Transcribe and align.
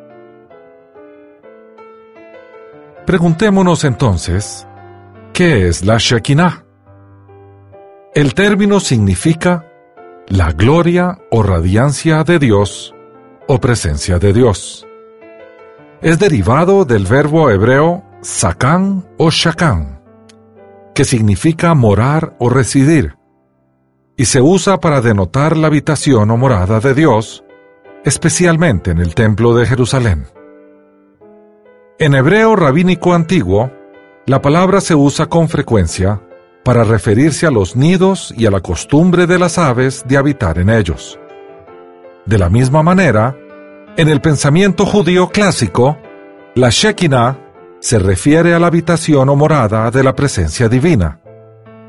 Preguntémonos 3.06 3.84
entonces, 3.86 4.67
¿Qué 5.38 5.68
es 5.68 5.86
la 5.86 5.98
Shekinah? 6.00 6.66
El 8.16 8.34
término 8.34 8.80
significa 8.80 9.72
la 10.30 10.52
gloria 10.52 11.20
o 11.30 11.44
radiancia 11.44 12.24
de 12.24 12.40
Dios 12.40 12.96
o 13.48 13.60
presencia 13.60 14.18
de 14.18 14.34
Dios. 14.34 14.88
Es 16.02 16.18
derivado 16.18 16.86
del 16.86 17.06
verbo 17.06 17.52
hebreo 17.52 18.04
sakan 18.22 19.06
o 19.20 19.30
shakan, 19.30 20.02
que 20.96 21.06
significa 21.06 21.76
morar 21.76 22.36
o 22.40 22.50
residir, 22.50 23.16
y 24.16 24.26
se 24.26 24.42
usa 24.42 24.80
para 24.80 25.02
denotar 25.02 25.56
la 25.56 25.68
habitación 25.68 26.32
o 26.32 26.38
morada 26.38 26.80
de 26.80 26.96
Dios, 26.96 27.44
especialmente 28.04 28.90
en 28.90 28.98
el 28.98 29.14
Templo 29.14 29.54
de 29.54 29.68
Jerusalén. 29.68 30.26
En 32.00 32.16
hebreo 32.16 32.56
rabínico 32.56 33.14
antiguo, 33.14 33.77
la 34.28 34.42
palabra 34.42 34.82
se 34.82 34.94
usa 34.94 35.28
con 35.28 35.48
frecuencia 35.48 36.22
para 36.66 36.84
referirse 36.84 37.48
a 37.48 37.52
los 37.52 37.78
nidos 37.78 38.34
y 38.38 38.46
a 38.46 38.52
la 38.52 38.60
costumbre 38.60 39.26
de 39.26 39.40
las 39.40 39.58
aves 39.58 40.04
de 40.06 40.18
habitar 40.18 40.60
en 40.60 40.70
ellos. 40.70 41.18
De 42.26 42.38
la 42.38 42.50
misma 42.50 42.84
manera, 42.84 43.38
en 43.96 44.10
el 44.10 44.20
pensamiento 44.20 44.86
judío 44.86 45.30
clásico, 45.30 45.98
la 46.56 46.68
Shekinah 46.70 47.40
se 47.80 48.00
refiere 48.00 48.54
a 48.54 48.60
la 48.60 48.68
habitación 48.68 49.30
o 49.30 49.36
morada 49.38 49.90
de 49.92 50.04
la 50.04 50.14
presencia 50.14 50.68
divina, 50.68 51.22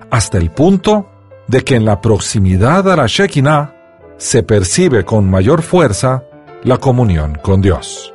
hasta 0.08 0.38
el 0.38 0.52
punto 0.52 1.10
de 1.48 1.64
que 1.64 1.74
en 1.74 1.84
la 1.84 2.00
proximidad 2.00 2.88
a 2.88 2.94
la 2.94 3.06
Shekinah 3.08 3.74
se 4.16 4.44
percibe 4.44 5.04
con 5.04 5.28
mayor 5.28 5.62
fuerza 5.62 6.22
la 6.62 6.78
comunión 6.78 7.36
con 7.42 7.60
Dios. 7.60 8.14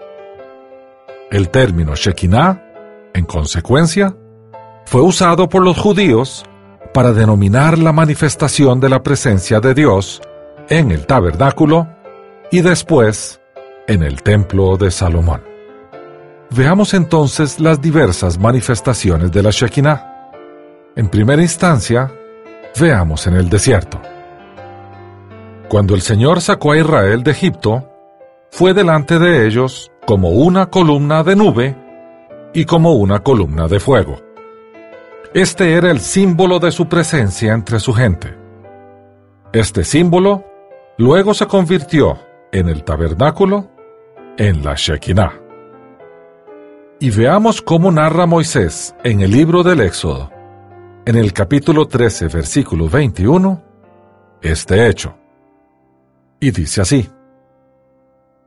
El 1.29 1.49
término 1.49 1.93
Shekinah 1.93 2.63
en 3.13 3.25
consecuencia, 3.25 4.15
fue 4.85 5.01
usado 5.01 5.49
por 5.49 5.63
los 5.63 5.77
judíos 5.77 6.45
para 6.93 7.11
denominar 7.11 7.77
la 7.79 7.91
manifestación 7.91 8.79
de 8.79 8.89
la 8.89 9.01
presencia 9.01 9.59
de 9.59 9.73
Dios 9.73 10.21
en 10.69 10.91
el 10.91 11.05
tabernáculo 11.05 11.87
y 12.51 12.61
después 12.61 13.41
en 13.87 14.03
el 14.03 14.21
templo 14.21 14.77
de 14.77 14.91
Salomón. 14.91 15.43
Veamos 16.51 16.93
entonces 16.93 17.59
las 17.59 17.81
diversas 17.81 18.37
manifestaciones 18.37 19.31
de 19.31 19.41
la 19.41 19.49
Shekinah. 19.49 20.31
En 20.95 21.09
primera 21.09 21.41
instancia, 21.41 22.11
veamos 22.79 23.25
en 23.25 23.33
el 23.33 23.49
desierto. 23.49 23.99
Cuando 25.67 25.95
el 25.95 26.01
Señor 26.01 26.41
sacó 26.41 26.73
a 26.73 26.77
Israel 26.77 27.23
de 27.23 27.31
Egipto, 27.31 27.89
fue 28.51 28.75
delante 28.75 29.17
de 29.17 29.47
ellos 29.47 29.91
como 30.05 30.29
una 30.29 30.67
columna 30.67 31.23
de 31.23 31.35
nube 31.35 31.75
y 32.53 32.65
como 32.65 32.93
una 32.93 33.19
columna 33.21 33.67
de 33.67 33.79
fuego. 33.79 34.22
Este 35.33 35.73
era 35.73 35.89
el 35.89 35.99
símbolo 35.99 36.59
de 36.59 36.71
su 36.71 36.87
presencia 36.87 37.53
entre 37.53 37.79
su 37.79 37.91
gente. 37.91 38.37
Este 39.51 39.83
símbolo 39.83 40.45
luego 40.99 41.33
se 41.33 41.47
convirtió 41.47 42.19
en 42.51 42.69
el 42.69 42.83
tabernáculo, 42.83 43.71
en 44.37 44.63
la 44.63 44.75
Shekinah. 44.75 45.33
Y 46.99 47.09
veamos 47.09 47.63
cómo 47.63 47.91
narra 47.91 48.27
Moisés 48.27 48.95
en 49.03 49.21
el 49.21 49.31
libro 49.31 49.63
del 49.63 49.81
Éxodo, 49.81 50.29
en 51.03 51.15
el 51.15 51.33
capítulo 51.33 51.87
13, 51.87 52.27
versículo 52.27 52.87
21, 52.87 53.59
este 54.39 54.87
hecho. 54.87 55.17
Y 56.39 56.51
dice 56.51 56.81
así, 56.81 57.09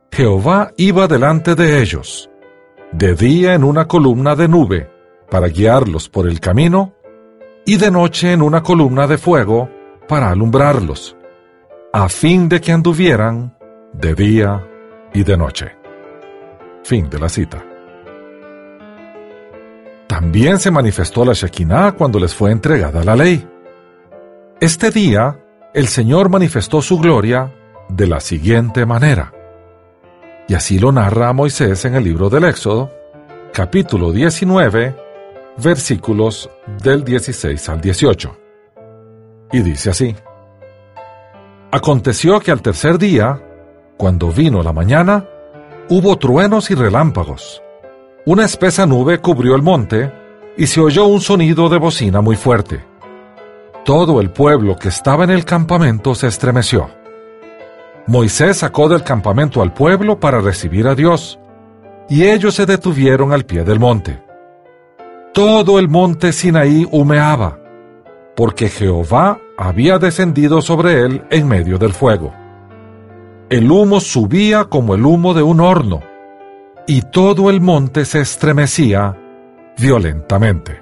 Jehová 0.09 0.71
iba 0.77 1.05
delante 1.09 1.53
de 1.53 1.81
ellos, 1.81 2.29
de 2.93 3.13
día 3.13 3.55
en 3.55 3.65
una 3.65 3.89
columna 3.89 4.37
de 4.37 4.47
nube 4.47 4.96
para 5.29 5.47
guiarlos 5.47 6.09
por 6.09 6.27
el 6.27 6.39
camino, 6.39 6.93
y 7.65 7.77
de 7.77 7.91
noche 7.91 8.31
en 8.31 8.41
una 8.41 8.63
columna 8.63 9.07
de 9.07 9.17
fuego 9.17 9.69
para 10.07 10.31
alumbrarlos, 10.31 11.17
a 11.91 12.07
fin 12.09 12.47
de 12.47 12.61
que 12.61 12.71
anduvieran 12.71 13.57
de 13.93 14.13
día 14.15 14.65
y 15.13 15.23
de 15.23 15.37
noche. 15.37 15.75
Fin 16.83 17.09
de 17.09 17.19
la 17.19 17.27
cita. 17.27 17.63
También 20.07 20.57
se 20.59 20.71
manifestó 20.71 21.25
la 21.25 21.33
Shekinah 21.33 21.91
cuando 21.93 22.19
les 22.19 22.33
fue 22.33 22.51
entregada 22.51 23.03
la 23.03 23.15
ley. 23.15 23.45
Este 24.61 24.89
día, 24.89 25.37
el 25.73 25.87
Señor 25.87 26.29
manifestó 26.29 26.81
su 26.81 26.97
gloria 26.97 27.53
de 27.89 28.07
la 28.07 28.21
siguiente 28.21 28.85
manera. 28.85 29.33
Y 30.47 30.53
así 30.53 30.79
lo 30.79 30.93
narra 30.93 31.33
Moisés 31.33 31.83
en 31.83 31.95
el 31.95 32.05
libro 32.05 32.29
del 32.29 32.45
Éxodo, 32.45 32.89
capítulo 33.51 34.13
19, 34.13 34.95
versículos 35.57 36.49
del 36.83 37.03
16 37.03 37.69
al 37.69 37.81
18. 37.81 38.37
Y 39.51 39.59
dice 39.61 39.89
así, 39.89 40.15
Aconteció 41.71 42.39
que 42.39 42.51
al 42.51 42.61
tercer 42.61 42.97
día, 42.97 43.41
cuando 43.97 44.31
vino 44.31 44.63
la 44.63 44.71
mañana, 44.71 45.27
hubo 45.89 46.17
truenos 46.17 46.71
y 46.71 46.75
relámpagos. 46.75 47.61
Una 48.25 48.45
espesa 48.45 48.85
nube 48.85 49.19
cubrió 49.19 49.55
el 49.55 49.61
monte, 49.61 50.11
y 50.55 50.67
se 50.67 50.81
oyó 50.81 51.05
un 51.05 51.21
sonido 51.21 51.69
de 51.69 51.77
bocina 51.77 52.21
muy 52.21 52.35
fuerte. 52.35 52.83
Todo 53.85 54.19
el 54.21 54.31
pueblo 54.31 54.75
que 54.75 54.89
estaba 54.89 55.23
en 55.23 55.29
el 55.29 55.45
campamento 55.45 56.15
se 56.15 56.27
estremeció. 56.27 56.89
Moisés 58.07 58.57
sacó 58.57 58.89
del 58.89 59.03
campamento 59.03 59.61
al 59.61 59.73
pueblo 59.73 60.19
para 60.19 60.41
recibir 60.41 60.87
a 60.87 60.95
Dios, 60.95 61.37
y 62.09 62.23
ellos 62.23 62.55
se 62.55 62.65
detuvieron 62.65 63.33
al 63.33 63.45
pie 63.45 63.63
del 63.63 63.79
monte. 63.79 64.26
Todo 65.37 65.77
el 65.77 65.87
monte 65.87 66.33
Sinaí 66.33 66.87
humeaba, 66.91 67.59
porque 68.35 68.69
Jehová 68.69 69.39
había 69.55 69.99
descendido 69.99 70.63
sobre 70.63 71.01
él 71.01 71.27
en 71.29 71.47
medio 71.47 71.77
del 71.77 71.93
fuego. 71.93 72.33
El 73.47 73.69
humo 73.69 73.99
subía 73.99 74.65
como 74.65 74.95
el 74.95 75.05
humo 75.05 75.35
de 75.35 75.43
un 75.43 75.59
horno, 75.59 76.01
y 76.87 77.03
todo 77.03 77.51
el 77.51 77.61
monte 77.61 78.03
se 78.05 78.21
estremecía 78.21 79.15
violentamente. 79.77 80.81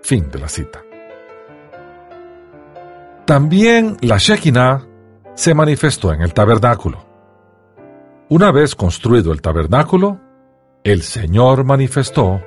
Fin 0.00 0.30
de 0.30 0.38
la 0.38 0.48
cita. 0.48 0.80
También 3.26 3.98
la 4.00 4.16
Shekinah 4.16 4.82
se 5.34 5.52
manifestó 5.52 6.10
en 6.14 6.22
el 6.22 6.32
tabernáculo. 6.32 7.04
Una 8.30 8.50
vez 8.50 8.74
construido 8.74 9.30
el 9.30 9.42
tabernáculo, 9.42 10.18
el 10.84 11.02
Señor 11.02 11.64
manifestó 11.64 12.40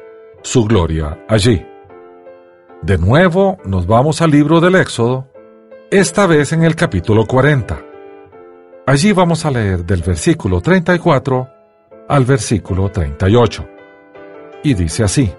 su 0.45 0.63
gloria 0.63 1.25
allí. 1.27 1.65
De 2.83 2.99
nuevo 2.99 3.57
nos 3.65 3.87
vamos 3.87 4.21
al 4.21 4.29
libro 4.29 4.61
del 4.61 4.75
Éxodo, 4.75 5.27
esta 5.89 6.27
vez 6.27 6.53
en 6.53 6.63
el 6.63 6.75
capítulo 6.75 7.25
40. 7.25 7.81
Allí 8.85 9.11
vamos 9.11 9.43
a 9.43 9.49
leer 9.49 9.83
del 9.83 10.03
versículo 10.03 10.61
34 10.61 11.49
al 12.07 12.25
versículo 12.25 12.91
38. 12.91 13.67
Y 14.63 14.75
dice 14.75 15.03
así. 15.03 15.33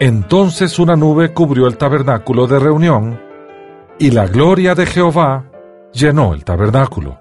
Entonces 0.00 0.78
una 0.78 0.94
nube 0.94 1.32
cubrió 1.32 1.66
el 1.66 1.78
tabernáculo 1.78 2.46
de 2.46 2.58
reunión, 2.58 3.18
y 3.98 4.10
la 4.10 4.26
gloria 4.26 4.74
de 4.74 4.84
Jehová 4.84 5.46
llenó 5.94 6.34
el 6.34 6.44
tabernáculo. 6.44 7.18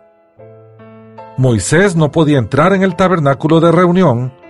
Moisés 1.37 1.95
no 1.95 2.11
podía 2.11 2.39
entrar 2.39 2.73
en 2.73 2.83
el 2.83 2.97
tabernáculo 2.97 3.61
de 3.61 3.71
reunión 3.71 4.44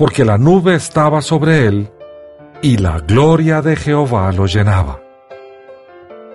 porque 0.00 0.24
la 0.24 0.38
nube 0.38 0.76
estaba 0.76 1.20
sobre 1.20 1.66
él 1.66 1.90
y 2.62 2.78
la 2.78 3.00
gloria 3.00 3.60
de 3.60 3.76
Jehová 3.76 4.32
lo 4.32 4.46
llenaba. 4.46 5.02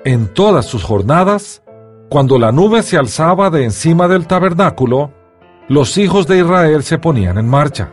En 0.04 0.28
todas 0.36 0.68
sus 0.68 0.84
jornadas, 0.84 1.64
cuando 2.08 2.38
la 2.38 2.52
nube 2.52 2.84
se 2.84 2.96
alzaba 2.96 3.50
de 3.50 3.64
encima 3.64 4.08
del 4.08 4.28
tabernáculo, 4.28 5.12
los 5.68 5.98
hijos 5.98 6.28
de 6.28 6.38
Israel 6.38 6.84
se 6.84 7.00
ponían 7.00 7.40
en 7.40 7.50
marcha. 7.50 7.92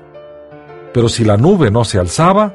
Pero 0.92 1.08
si 1.08 1.24
la 1.24 1.38
nube 1.38 1.70
no 1.70 1.84
se 1.84 1.98
alzaba, 1.98 2.54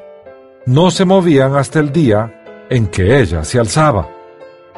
no 0.67 0.91
se 0.91 1.03
movían 1.03 1.55
hasta 1.55 1.79
el 1.79 1.91
día 1.91 2.39
en 2.69 2.85
que 2.85 3.19
ella 3.19 3.43
se 3.45 3.57
alzaba, 3.57 4.07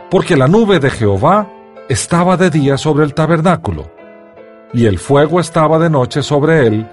porque 0.09 0.37
la 0.37 0.47
nube 0.47 0.79
de 0.79 0.91
Jehová 0.91 1.51
estaba 1.89 2.37
de 2.37 2.49
día 2.49 2.77
sobre 2.77 3.03
el 3.03 3.13
tabernáculo, 3.13 3.91
y 4.73 4.85
el 4.85 4.97
fuego 4.97 5.41
estaba 5.41 5.77
de 5.77 5.89
noche 5.89 6.23
sobre 6.23 6.67
él, 6.67 6.87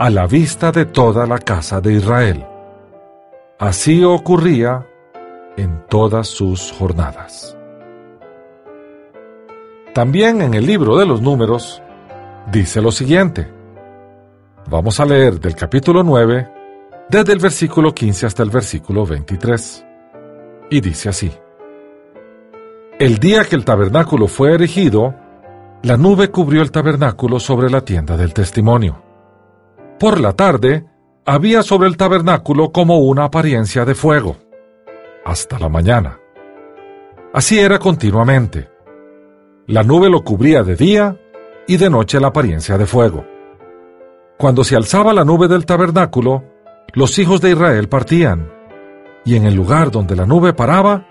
a 0.00 0.08
la 0.08 0.26
vista 0.26 0.72
de 0.72 0.86
toda 0.86 1.26
la 1.26 1.38
casa 1.38 1.82
de 1.82 1.92
Israel. 1.92 2.42
Así 3.58 4.02
ocurría 4.02 4.86
en 5.58 5.84
todas 5.90 6.26
sus 6.26 6.72
jornadas. 6.72 7.54
También 9.92 10.40
en 10.40 10.54
el 10.54 10.64
libro 10.64 10.96
de 10.96 11.04
los 11.04 11.20
números 11.20 11.82
dice 12.50 12.80
lo 12.80 12.90
siguiente. 12.92 13.46
Vamos 14.70 14.98
a 15.00 15.04
leer 15.04 15.38
del 15.38 15.54
capítulo 15.54 16.02
9, 16.02 16.48
desde 17.10 17.34
el 17.34 17.38
versículo 17.38 17.92
15 17.94 18.24
hasta 18.24 18.42
el 18.42 18.48
versículo 18.48 19.04
23. 19.04 19.84
Y 20.70 20.80
dice 20.80 21.10
así. 21.10 21.30
El 22.98 23.18
día 23.18 23.44
que 23.44 23.54
el 23.54 23.66
tabernáculo 23.66 24.28
fue 24.28 24.54
erigido, 24.54 25.14
la 25.82 25.98
nube 25.98 26.30
cubrió 26.30 26.62
el 26.62 26.70
tabernáculo 26.70 27.38
sobre 27.38 27.68
la 27.68 27.82
tienda 27.82 28.16
del 28.16 28.32
testimonio. 28.32 29.09
Por 30.00 30.18
la 30.18 30.32
tarde, 30.32 30.86
había 31.26 31.62
sobre 31.62 31.86
el 31.86 31.98
tabernáculo 31.98 32.72
como 32.72 33.00
una 33.00 33.24
apariencia 33.24 33.84
de 33.84 33.94
fuego, 33.94 34.38
hasta 35.26 35.58
la 35.58 35.68
mañana. 35.68 36.18
Así 37.34 37.58
era 37.58 37.78
continuamente. 37.78 38.70
La 39.66 39.82
nube 39.82 40.08
lo 40.08 40.24
cubría 40.24 40.62
de 40.62 40.74
día 40.74 41.20
y 41.66 41.76
de 41.76 41.90
noche 41.90 42.18
la 42.18 42.28
apariencia 42.28 42.78
de 42.78 42.86
fuego. 42.86 43.26
Cuando 44.38 44.64
se 44.64 44.74
alzaba 44.74 45.12
la 45.12 45.26
nube 45.26 45.48
del 45.48 45.66
tabernáculo, 45.66 46.44
los 46.94 47.18
hijos 47.18 47.42
de 47.42 47.50
Israel 47.50 47.90
partían, 47.90 48.50
y 49.26 49.36
en 49.36 49.44
el 49.44 49.54
lugar 49.54 49.90
donde 49.90 50.16
la 50.16 50.24
nube 50.24 50.54
paraba, 50.54 51.06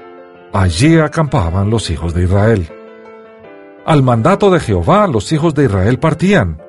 allí 0.51 0.97
acampaban 0.97 1.69
los 1.69 1.91
hijos 1.91 2.15
de 2.15 2.23
Israel. 2.23 2.67
Al 3.85 4.01
mandato 4.01 4.49
de 4.49 4.59
Jehová 4.59 5.05
los 5.05 5.31
hijos 5.31 5.53
de 5.53 5.65
Israel 5.65 5.99
partían, 5.99 6.59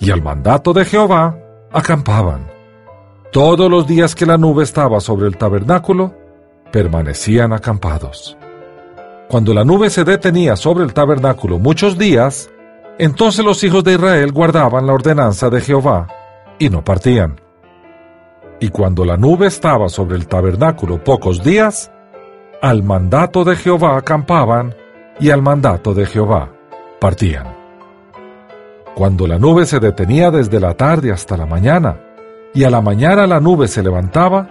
y 0.00 0.10
al 0.10 0.20
mandato 0.20 0.72
de 0.72 0.84
Jehová 0.84 1.42
acampaban. 1.74 2.46
Todos 3.32 3.68
los 3.68 3.86
días 3.86 4.14
que 4.14 4.26
la 4.26 4.38
nube 4.38 4.62
estaba 4.62 5.00
sobre 5.00 5.26
el 5.26 5.36
tabernáculo, 5.36 6.14
permanecían 6.70 7.52
acampados. 7.52 8.36
Cuando 9.28 9.52
la 9.52 9.64
nube 9.64 9.90
se 9.90 10.04
detenía 10.04 10.54
sobre 10.54 10.84
el 10.84 10.94
tabernáculo 10.94 11.58
muchos 11.58 11.98
días, 11.98 12.48
entonces 12.96 13.44
los 13.44 13.64
hijos 13.64 13.82
de 13.82 13.94
Israel 13.94 14.30
guardaban 14.30 14.86
la 14.86 14.92
ordenanza 14.92 15.50
de 15.50 15.60
Jehová 15.60 16.06
y 16.60 16.70
no 16.70 16.84
partían. 16.84 17.40
Y 18.60 18.68
cuando 18.68 19.04
la 19.04 19.16
nube 19.16 19.48
estaba 19.48 19.88
sobre 19.88 20.16
el 20.16 20.28
tabernáculo 20.28 21.02
pocos 21.02 21.42
días, 21.42 21.90
al 22.62 22.84
mandato 22.84 23.42
de 23.42 23.56
Jehová 23.56 23.98
acampaban 23.98 24.76
y 25.18 25.30
al 25.30 25.42
mandato 25.42 25.92
de 25.92 26.06
Jehová 26.06 26.52
partían. 27.00 27.63
Cuando 28.94 29.26
la 29.26 29.38
nube 29.38 29.66
se 29.66 29.80
detenía 29.80 30.30
desde 30.30 30.60
la 30.60 30.74
tarde 30.74 31.10
hasta 31.10 31.36
la 31.36 31.46
mañana, 31.46 32.00
y 32.54 32.62
a 32.62 32.70
la 32.70 32.80
mañana 32.80 33.26
la 33.26 33.40
nube 33.40 33.66
se 33.66 33.82
levantaba, 33.82 34.48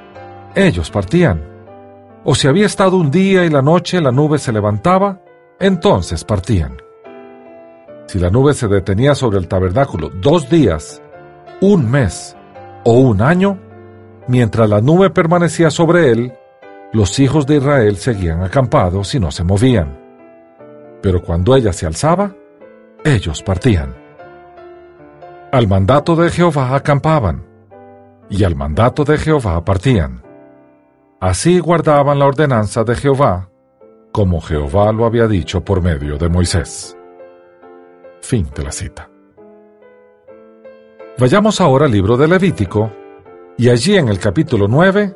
ellos 0.54 0.92
partían. 0.92 1.42
O 2.26 2.36
si 2.36 2.48
había 2.48 2.66
estado 2.66 2.98
un 2.98 3.10
día 3.10 3.46
y 3.46 3.50
la 3.50 3.62
noche 3.62 4.02
la 4.02 4.12
nube 4.12 4.38
se 4.38 4.52
levantaba, 4.52 5.22
entonces 5.60 6.26
partían. 6.26 6.78
Si 8.08 8.20
la 8.20 8.30
nube 8.30 8.54
se 8.54 8.68
detenía 8.68 9.16
sobre 9.16 9.38
el 9.38 9.48
tabernáculo 9.48 10.10
dos 10.10 10.50
días, 10.50 11.02
un 11.62 11.90
mes 11.90 12.36
o 12.84 13.00
un 13.00 13.22
año, 13.22 13.58
mientras 14.28 14.70
la 14.70 14.82
nube 14.82 15.10
permanecía 15.10 15.72
sobre 15.72 16.12
él, 16.12 16.34
los 16.92 17.18
hijos 17.20 17.48
de 17.48 17.56
Israel 17.56 17.96
seguían 17.96 18.44
acampados 18.44 19.16
y 19.16 19.20
no 19.22 19.32
se 19.32 19.46
movían. 19.46 19.98
Pero 21.02 21.24
cuando 21.24 21.56
ella 21.56 21.72
se 21.72 21.86
alzaba, 21.86 22.36
ellos 23.06 23.42
partían. 23.42 24.03
Al 25.54 25.68
mandato 25.68 26.16
de 26.16 26.32
Jehová 26.32 26.76
acampaban 26.76 27.46
y 28.28 28.44
al 28.44 28.56
mandato 28.56 29.04
de 29.04 29.20
Jehová 29.20 29.64
partían. 29.64 30.24
Así 31.20 31.60
guardaban 31.60 32.18
la 32.18 32.26
ordenanza 32.26 32.84
de 32.84 32.96
Jehová, 32.96 33.52
como 34.12 34.42
Jehová 34.42 34.92
lo 34.92 35.06
había 35.06 35.28
dicho 35.28 35.64
por 35.64 35.84
medio 35.84 36.18
de 36.18 36.28
Moisés. 36.28 36.98
Fin 38.20 38.50
de 38.56 38.64
la 38.64 38.72
cita. 38.72 39.08
Vayamos 41.20 41.62
ahora 41.62 41.86
al 41.86 41.92
libro 41.92 42.18
de 42.18 42.28
Levítico, 42.28 42.92
y 43.56 43.70
allí 43.70 43.96
en 43.96 44.10
el 44.10 44.18
capítulo 44.18 44.68
9 44.68 45.16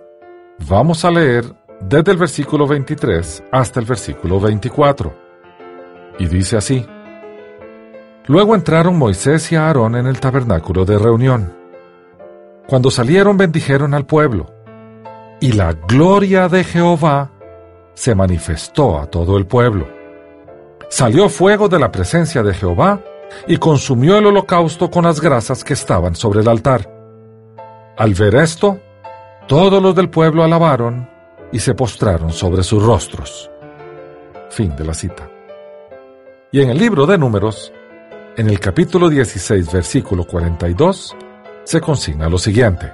vamos 0.69 1.03
a 1.03 1.09
leer 1.09 1.45
desde 1.81 2.11
el 2.11 2.17
versículo 2.17 2.67
23 2.67 3.43
hasta 3.51 3.79
el 3.79 3.87
versículo 3.87 4.39
24. 4.39 5.11
Y 6.19 6.27
dice 6.27 6.57
así, 6.57 6.85
Luego 8.27 8.55
entraron 8.55 8.97
Moisés 8.97 9.51
y 9.51 9.55
Aarón 9.55 9.95
en 9.95 10.07
el 10.07 10.19
tabernáculo 10.19 10.85
de 10.85 10.99
reunión 10.99 11.57
cuando 12.67 12.91
salieron 12.91 13.37
bendijeron 13.37 13.93
al 13.93 14.05
pueblo, 14.05 14.47
y 15.39 15.53
la 15.53 15.71
gloria 15.71 16.49
de 16.49 16.65
Jehová 16.65 17.31
se 17.93 18.13
manifestó 18.13 18.99
a 18.99 19.05
todo 19.05 19.37
el 19.37 19.47
pueblo. 19.47 19.87
Salió 20.89 21.29
fuego 21.29 21.69
de 21.69 21.79
la 21.79 21.91
presencia 21.91 22.43
de 22.43 22.53
Jehová 22.53 23.01
y 23.47 23.57
consumió 23.57 24.17
el 24.17 24.25
holocausto 24.25 24.91
con 24.91 25.05
las 25.05 25.21
grasas 25.21 25.63
que 25.63 25.73
estaban 25.73 26.15
sobre 26.15 26.41
el 26.41 26.49
altar. 26.49 26.93
Al 27.97 28.13
ver 28.13 28.35
esto, 28.35 28.79
todos 29.47 29.81
los 29.81 29.95
del 29.95 30.09
pueblo 30.09 30.43
alabaron 30.43 31.09
y 31.53 31.59
se 31.59 31.73
postraron 31.73 32.31
sobre 32.33 32.63
sus 32.63 32.83
rostros. 32.83 33.49
Fin 34.49 34.75
de 34.75 34.83
la 34.83 34.93
cita. 34.93 35.29
Y 36.51 36.61
en 36.61 36.69
el 36.69 36.77
libro 36.77 37.05
de 37.05 37.17
Números, 37.17 37.71
en 38.37 38.47
el 38.47 38.59
capítulo 38.59 39.09
16, 39.09 39.73
versículo 39.73 40.23
42, 40.23 41.15
se 41.63 41.81
consigna 41.81 42.29
lo 42.29 42.37
siguiente. 42.37 42.93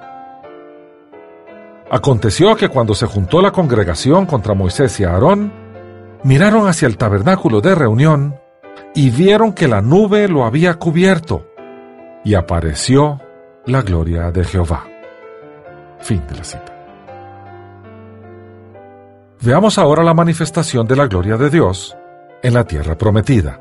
Aconteció 1.91 2.55
que 2.55 2.69
cuando 2.69 2.95
se 2.95 3.07
juntó 3.07 3.41
la 3.41 3.51
congregación 3.51 4.25
contra 4.25 4.53
Moisés 4.53 4.97
y 5.01 5.03
Aarón, 5.03 5.51
miraron 6.23 6.65
hacia 6.69 6.87
el 6.87 6.97
tabernáculo 6.97 7.59
de 7.59 7.75
reunión 7.75 8.39
y 8.95 9.09
vieron 9.09 9.51
que 9.51 9.67
la 9.67 9.81
nube 9.81 10.29
lo 10.29 10.45
había 10.45 10.75
cubierto, 10.75 11.45
y 12.23 12.35
apareció 12.35 13.19
la 13.65 13.81
gloria 13.81 14.31
de 14.31 14.45
Jehová. 14.45 14.87
Fin 15.99 16.23
de 16.25 16.35
la 16.37 16.43
cita. 16.45 16.73
Veamos 19.41 19.77
ahora 19.77 20.03
la 20.03 20.13
manifestación 20.13 20.87
de 20.87 20.95
la 20.95 21.07
gloria 21.07 21.35
de 21.35 21.49
Dios 21.49 21.97
en 22.41 22.53
la 22.53 22.63
tierra 22.63 22.97
prometida. 22.97 23.59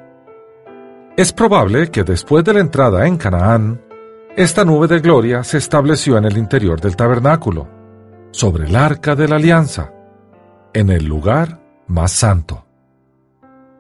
Es 1.15 1.31
probable 1.31 1.91
que 1.91 2.05
después 2.05 2.43
de 2.43 2.55
la 2.55 2.61
entrada 2.61 3.07
en 3.07 3.19
Canaán, 3.19 3.83
esta 4.35 4.65
nube 4.65 4.87
de 4.87 5.01
gloria 5.01 5.45
se 5.45 5.59
estableció 5.59 6.17
en 6.17 6.25
el 6.25 6.39
interior 6.39 6.81
del 6.81 6.97
tabernáculo, 6.97 7.69
sobre 8.31 8.67
el 8.67 8.75
arca 8.75 9.15
de 9.15 9.29
la 9.29 9.37
alianza, 9.37 9.93
en 10.73 10.89
el 10.89 11.05
lugar 11.05 11.61
más 11.87 12.13
santo. 12.13 12.65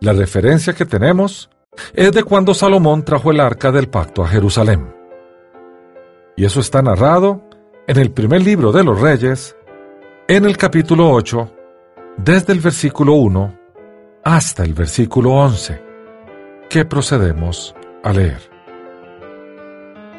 La 0.01 0.13
referencia 0.13 0.75
que 0.75 0.85
tenemos 0.85 1.49
es 1.95 2.13
de 2.13 2.23
cuando 2.23 2.53
Salomón 2.53 3.03
trajo 3.03 3.31
el 3.31 3.41
arca 3.41 3.73
del 3.73 3.89
pacto 3.89 4.23
a 4.23 4.29
Jerusalén. 4.29 4.95
Y 6.37 6.45
eso 6.45 6.61
está 6.61 6.83
narrado 6.83 7.49
en 7.87 7.97
el 7.97 8.11
primer 8.11 8.43
libro 8.43 8.73
de 8.73 8.85
los 8.85 9.01
Reyes, 9.01 9.57
en 10.29 10.45
el 10.45 10.59
capítulo 10.59 11.11
8, 11.11 11.51
desde 12.19 12.53
el 12.53 12.61
versículo 12.61 13.15
1 13.15 13.59
hasta 14.23 14.65
el 14.65 14.75
versículo 14.75 15.31
11, 15.31 15.92
que 16.73 16.87
procedemos 16.87 17.75
a 18.03 18.15
leer 18.15 18.41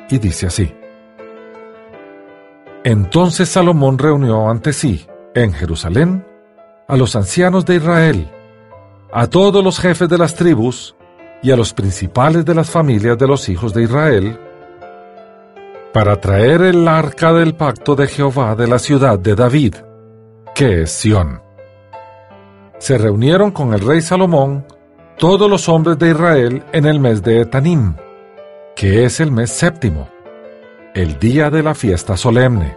y 0.07 0.19
dice 0.19 0.45
así. 0.45 0.71
Entonces 2.83 3.49
Salomón 3.49 3.97
reunió 3.97 4.47
ante 4.47 4.71
sí 4.71 5.07
en 5.33 5.51
Jerusalén 5.51 6.23
a 6.87 6.95
los 6.95 7.15
ancianos 7.15 7.65
de 7.65 7.77
Israel, 7.77 8.29
a 9.11 9.25
todos 9.25 9.63
los 9.63 9.79
jefes 9.79 10.07
de 10.07 10.19
las 10.19 10.35
tribus 10.35 10.95
y 11.41 11.49
a 11.49 11.55
los 11.55 11.73
principales 11.73 12.45
de 12.45 12.53
las 12.53 12.69
familias 12.69 13.17
de 13.17 13.27
los 13.27 13.49
hijos 13.49 13.73
de 13.73 13.85
Israel, 13.85 14.39
para 15.91 16.21
traer 16.21 16.61
el 16.61 16.87
arca 16.87 17.33
del 17.33 17.55
pacto 17.55 17.95
de 17.95 18.05
Jehová 18.05 18.55
de 18.55 18.67
la 18.67 18.77
ciudad 18.77 19.17
de 19.17 19.33
David, 19.33 19.73
que 20.53 20.83
es 20.83 20.91
Sión. 20.91 21.41
Se 22.77 22.99
reunieron 22.99 23.49
con 23.49 23.73
el 23.73 23.79
rey 23.79 24.01
Salomón 24.01 24.67
todos 25.23 25.49
los 25.49 25.69
hombres 25.69 25.97
de 25.99 26.09
Israel 26.09 26.65
en 26.73 26.85
el 26.85 26.99
mes 26.99 27.23
de 27.23 27.39
Etanim, 27.39 27.95
que 28.75 29.05
es 29.05 29.21
el 29.21 29.31
mes 29.31 29.51
séptimo, 29.51 30.09
el 30.93 31.17
día 31.17 31.49
de 31.49 31.63
la 31.63 31.73
fiesta 31.73 32.17
solemne. 32.17 32.75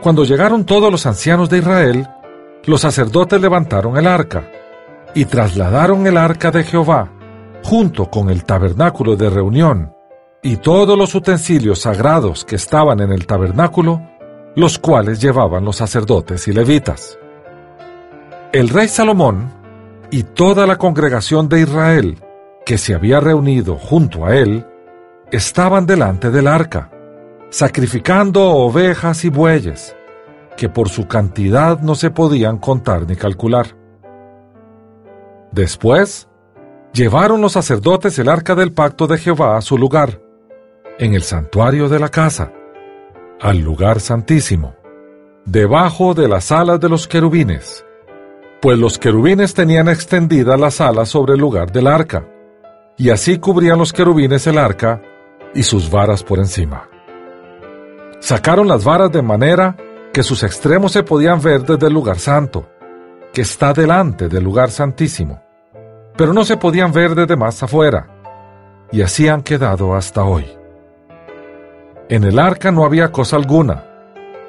Cuando 0.00 0.24
llegaron 0.24 0.64
todos 0.64 0.90
los 0.90 1.04
ancianos 1.04 1.50
de 1.50 1.58
Israel, 1.58 2.08
los 2.64 2.80
sacerdotes 2.80 3.38
levantaron 3.38 3.98
el 3.98 4.06
arca 4.06 4.50
y 5.14 5.26
trasladaron 5.26 6.06
el 6.06 6.16
arca 6.16 6.50
de 6.50 6.64
Jehová 6.64 7.12
junto 7.64 8.08
con 8.08 8.30
el 8.30 8.44
tabernáculo 8.44 9.14
de 9.14 9.28
reunión 9.28 9.92
y 10.42 10.56
todos 10.56 10.96
los 10.96 11.14
utensilios 11.14 11.80
sagrados 11.80 12.46
que 12.46 12.56
estaban 12.56 12.98
en 13.00 13.12
el 13.12 13.26
tabernáculo, 13.26 14.00
los 14.56 14.78
cuales 14.78 15.20
llevaban 15.20 15.66
los 15.66 15.76
sacerdotes 15.76 16.48
y 16.48 16.54
levitas. 16.54 17.18
El 18.52 18.70
rey 18.70 18.88
Salomón 18.88 19.59
y 20.10 20.22
toda 20.22 20.66
la 20.66 20.76
congregación 20.76 21.48
de 21.48 21.60
Israel 21.60 22.18
que 22.64 22.78
se 22.78 22.94
había 22.94 23.20
reunido 23.20 23.76
junto 23.76 24.24
a 24.24 24.36
él, 24.36 24.66
estaban 25.30 25.86
delante 25.86 26.30
del 26.30 26.46
arca, 26.46 26.90
sacrificando 27.50 28.48
ovejas 28.50 29.24
y 29.24 29.30
bueyes, 29.30 29.96
que 30.56 30.68
por 30.68 30.88
su 30.88 31.06
cantidad 31.06 31.80
no 31.80 31.94
se 31.94 32.10
podían 32.10 32.58
contar 32.58 33.08
ni 33.08 33.16
calcular. 33.16 33.76
Después, 35.52 36.28
llevaron 36.92 37.40
los 37.40 37.52
sacerdotes 37.52 38.18
el 38.18 38.28
arca 38.28 38.54
del 38.54 38.72
pacto 38.72 39.06
de 39.06 39.18
Jehová 39.18 39.56
a 39.56 39.62
su 39.62 39.78
lugar, 39.78 40.20
en 40.98 41.14
el 41.14 41.22
santuario 41.22 41.88
de 41.88 41.98
la 41.98 42.08
casa, 42.08 42.52
al 43.40 43.58
lugar 43.58 44.00
santísimo, 44.00 44.74
debajo 45.44 46.14
de 46.14 46.28
las 46.28 46.52
alas 46.52 46.78
de 46.78 46.88
los 46.88 47.08
querubines, 47.08 47.84
pues 48.60 48.78
los 48.78 48.98
querubines 48.98 49.54
tenían 49.54 49.88
extendidas 49.88 50.60
las 50.60 50.80
alas 50.80 51.08
sobre 51.08 51.34
el 51.34 51.40
lugar 51.40 51.72
del 51.72 51.86
arca, 51.86 52.26
y 52.96 53.08
así 53.08 53.38
cubrían 53.38 53.78
los 53.78 53.92
querubines 53.92 54.46
el 54.46 54.58
arca 54.58 55.00
y 55.54 55.62
sus 55.62 55.90
varas 55.90 56.22
por 56.22 56.38
encima. 56.38 56.88
Sacaron 58.20 58.68
las 58.68 58.84
varas 58.84 59.10
de 59.10 59.22
manera 59.22 59.76
que 60.12 60.22
sus 60.22 60.42
extremos 60.42 60.92
se 60.92 61.02
podían 61.02 61.40
ver 61.40 61.62
desde 61.62 61.86
el 61.86 61.94
lugar 61.94 62.18
santo, 62.18 62.68
que 63.32 63.42
está 63.42 63.72
delante 63.72 64.28
del 64.28 64.44
lugar 64.44 64.70
santísimo, 64.70 65.42
pero 66.16 66.34
no 66.34 66.44
se 66.44 66.58
podían 66.58 66.92
ver 66.92 67.14
desde 67.14 67.36
más 67.36 67.62
afuera, 67.62 68.08
y 68.92 69.00
así 69.00 69.28
han 69.28 69.42
quedado 69.42 69.94
hasta 69.94 70.24
hoy. 70.24 70.44
En 72.10 72.24
el 72.24 72.38
arca 72.38 72.70
no 72.70 72.84
había 72.84 73.10
cosa 73.10 73.36
alguna, 73.36 73.84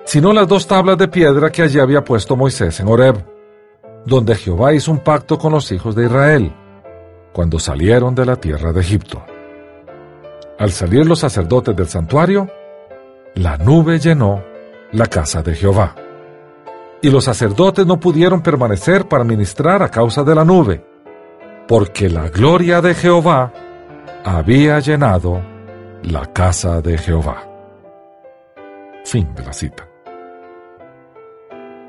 sino 0.04 0.34
las 0.34 0.48
dos 0.48 0.68
tablas 0.68 0.98
de 0.98 1.08
piedra 1.08 1.50
que 1.50 1.62
allí 1.62 1.80
había 1.80 2.04
puesto 2.04 2.36
Moisés 2.36 2.80
en 2.80 2.88
Horeb, 2.90 3.31
donde 4.06 4.36
Jehová 4.36 4.74
hizo 4.74 4.92
un 4.92 5.00
pacto 5.00 5.38
con 5.38 5.52
los 5.52 5.72
hijos 5.72 5.96
de 5.96 6.06
Israel, 6.06 6.54
cuando 7.34 7.60
salieron 7.60 8.16
de 8.16 8.26
la 8.26 8.36
tierra 8.36 8.74
de 8.74 8.82
Egipto. 8.82 9.24
Al 10.58 10.72
salir 10.72 11.06
los 11.06 11.20
sacerdotes 11.20 11.76
del 11.76 11.88
santuario, 11.88 12.48
la 13.36 13.58
nube 13.58 14.00
llenó 14.00 14.44
la 14.92 15.08
casa 15.08 15.42
de 15.42 15.56
Jehová. 15.56 15.96
Y 17.02 17.10
los 17.10 17.24
sacerdotes 17.24 17.86
no 17.86 18.00
pudieron 18.00 18.42
permanecer 18.42 19.08
para 19.08 19.24
ministrar 19.24 19.82
a 19.82 19.90
causa 19.90 20.24
de 20.24 20.36
la 20.36 20.46
nube, 20.46 20.86
porque 21.68 22.10
la 22.10 22.30
gloria 22.30 22.82
de 22.82 22.94
Jehová 22.94 23.52
había 24.24 24.80
llenado 24.80 25.42
la 26.04 26.28
casa 26.28 26.82
de 26.82 26.98
Jehová. 26.98 27.48
Fin 29.04 29.34
de 29.34 29.44
la 29.44 29.54
cita. 29.54 29.88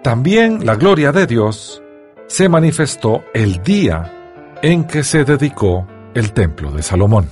También 0.03 0.65
la 0.65 0.77
gloria 0.77 1.13
de 1.13 1.27
Dios 1.27 1.82
se 2.33 2.49
manifestó 2.49 3.25
el 3.35 3.63
día 3.63 4.57
en 4.63 4.85
que 4.85 5.05
se 5.05 5.23
dedicó 5.23 5.87
el 6.15 6.33
templo 6.33 6.73
de 6.73 6.83
Salomón. 6.83 7.29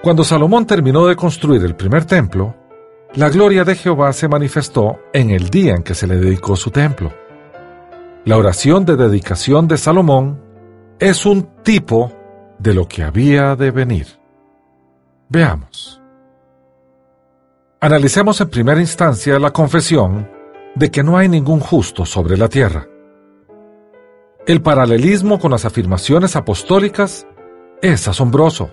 Cuando 0.00 0.22
Salomón 0.22 0.64
terminó 0.64 1.08
de 1.08 1.16
construir 1.16 1.64
el 1.64 1.74
primer 1.74 2.04
templo, 2.04 2.54
la 3.14 3.28
gloria 3.28 3.64
de 3.64 3.74
Jehová 3.74 4.12
se 4.12 4.28
manifestó 4.28 5.00
en 5.12 5.30
el 5.30 5.50
día 5.50 5.74
en 5.74 5.82
que 5.82 5.96
se 5.96 6.06
le 6.06 6.18
dedicó 6.18 6.54
su 6.54 6.70
templo. 6.70 7.12
La 8.26 8.36
oración 8.36 8.84
de 8.84 8.94
dedicación 8.94 9.66
de 9.66 9.76
Salomón 9.76 10.40
es 11.00 11.26
un 11.26 11.62
tipo 11.64 12.12
de 12.60 12.74
lo 12.74 12.86
que 12.86 13.02
había 13.02 13.56
de 13.56 13.72
venir. 13.72 14.06
Veamos. 15.28 16.00
Analicemos 17.80 18.40
en 18.40 18.50
primera 18.50 18.78
instancia 18.78 19.36
la 19.40 19.50
confesión 19.50 20.30
de 20.76 20.92
que 20.92 21.02
no 21.02 21.18
hay 21.18 21.28
ningún 21.28 21.58
justo 21.58 22.06
sobre 22.06 22.36
la 22.36 22.48
tierra. 22.48 22.86
El 24.50 24.62
paralelismo 24.62 25.38
con 25.38 25.52
las 25.52 25.64
afirmaciones 25.64 26.34
apostólicas 26.34 27.24
es 27.82 28.08
asombroso. 28.08 28.72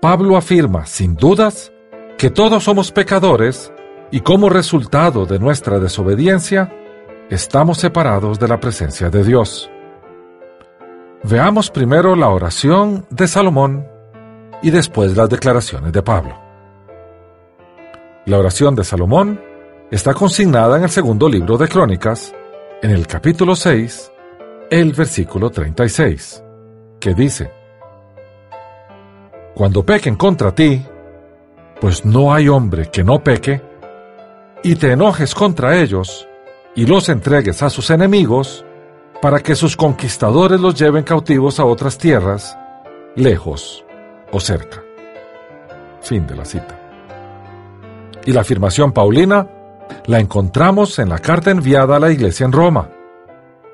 Pablo 0.00 0.36
afirma, 0.36 0.86
sin 0.86 1.16
dudas, 1.16 1.72
que 2.16 2.30
todos 2.30 2.62
somos 2.62 2.92
pecadores 2.92 3.72
y 4.12 4.20
como 4.20 4.48
resultado 4.48 5.26
de 5.26 5.40
nuestra 5.40 5.80
desobediencia, 5.80 6.72
estamos 7.30 7.78
separados 7.78 8.38
de 8.38 8.46
la 8.46 8.60
presencia 8.60 9.10
de 9.10 9.24
Dios. 9.24 9.68
Veamos 11.24 11.72
primero 11.72 12.14
la 12.14 12.28
oración 12.28 13.06
de 13.10 13.26
Salomón 13.26 13.88
y 14.62 14.70
después 14.70 15.16
las 15.16 15.28
declaraciones 15.28 15.92
de 15.92 16.02
Pablo. 16.04 16.40
La 18.24 18.38
oración 18.38 18.76
de 18.76 18.84
Salomón 18.84 19.40
está 19.90 20.14
consignada 20.14 20.76
en 20.76 20.84
el 20.84 20.90
segundo 20.90 21.28
libro 21.28 21.58
de 21.58 21.66
Crónicas, 21.66 22.32
en 22.82 22.92
el 22.92 23.08
capítulo 23.08 23.56
6, 23.56 24.12
el 24.70 24.92
versículo 24.92 25.50
36, 25.50 26.44
que 27.00 27.12
dice, 27.12 27.50
Cuando 29.54 29.84
pequen 29.84 30.14
contra 30.14 30.54
ti, 30.54 30.80
pues 31.80 32.04
no 32.04 32.32
hay 32.32 32.48
hombre 32.48 32.88
que 32.88 33.02
no 33.02 33.22
peque, 33.22 33.60
y 34.62 34.76
te 34.76 34.92
enojes 34.92 35.34
contra 35.34 35.76
ellos, 35.76 36.28
y 36.76 36.86
los 36.86 37.08
entregues 37.08 37.64
a 37.64 37.70
sus 37.70 37.90
enemigos, 37.90 38.64
para 39.20 39.40
que 39.40 39.56
sus 39.56 39.76
conquistadores 39.76 40.60
los 40.60 40.76
lleven 40.76 41.02
cautivos 41.02 41.58
a 41.58 41.64
otras 41.64 41.98
tierras, 41.98 42.56
lejos 43.16 43.84
o 44.30 44.38
cerca. 44.38 44.82
Fin 46.00 46.26
de 46.28 46.36
la 46.36 46.44
cita. 46.44 46.78
Y 48.24 48.32
la 48.32 48.42
afirmación 48.42 48.92
paulina 48.92 49.48
la 50.06 50.20
encontramos 50.20 50.98
en 51.00 51.08
la 51.08 51.18
carta 51.18 51.50
enviada 51.50 51.96
a 51.96 52.00
la 52.00 52.12
iglesia 52.12 52.46
en 52.46 52.52
Roma, 52.52 52.88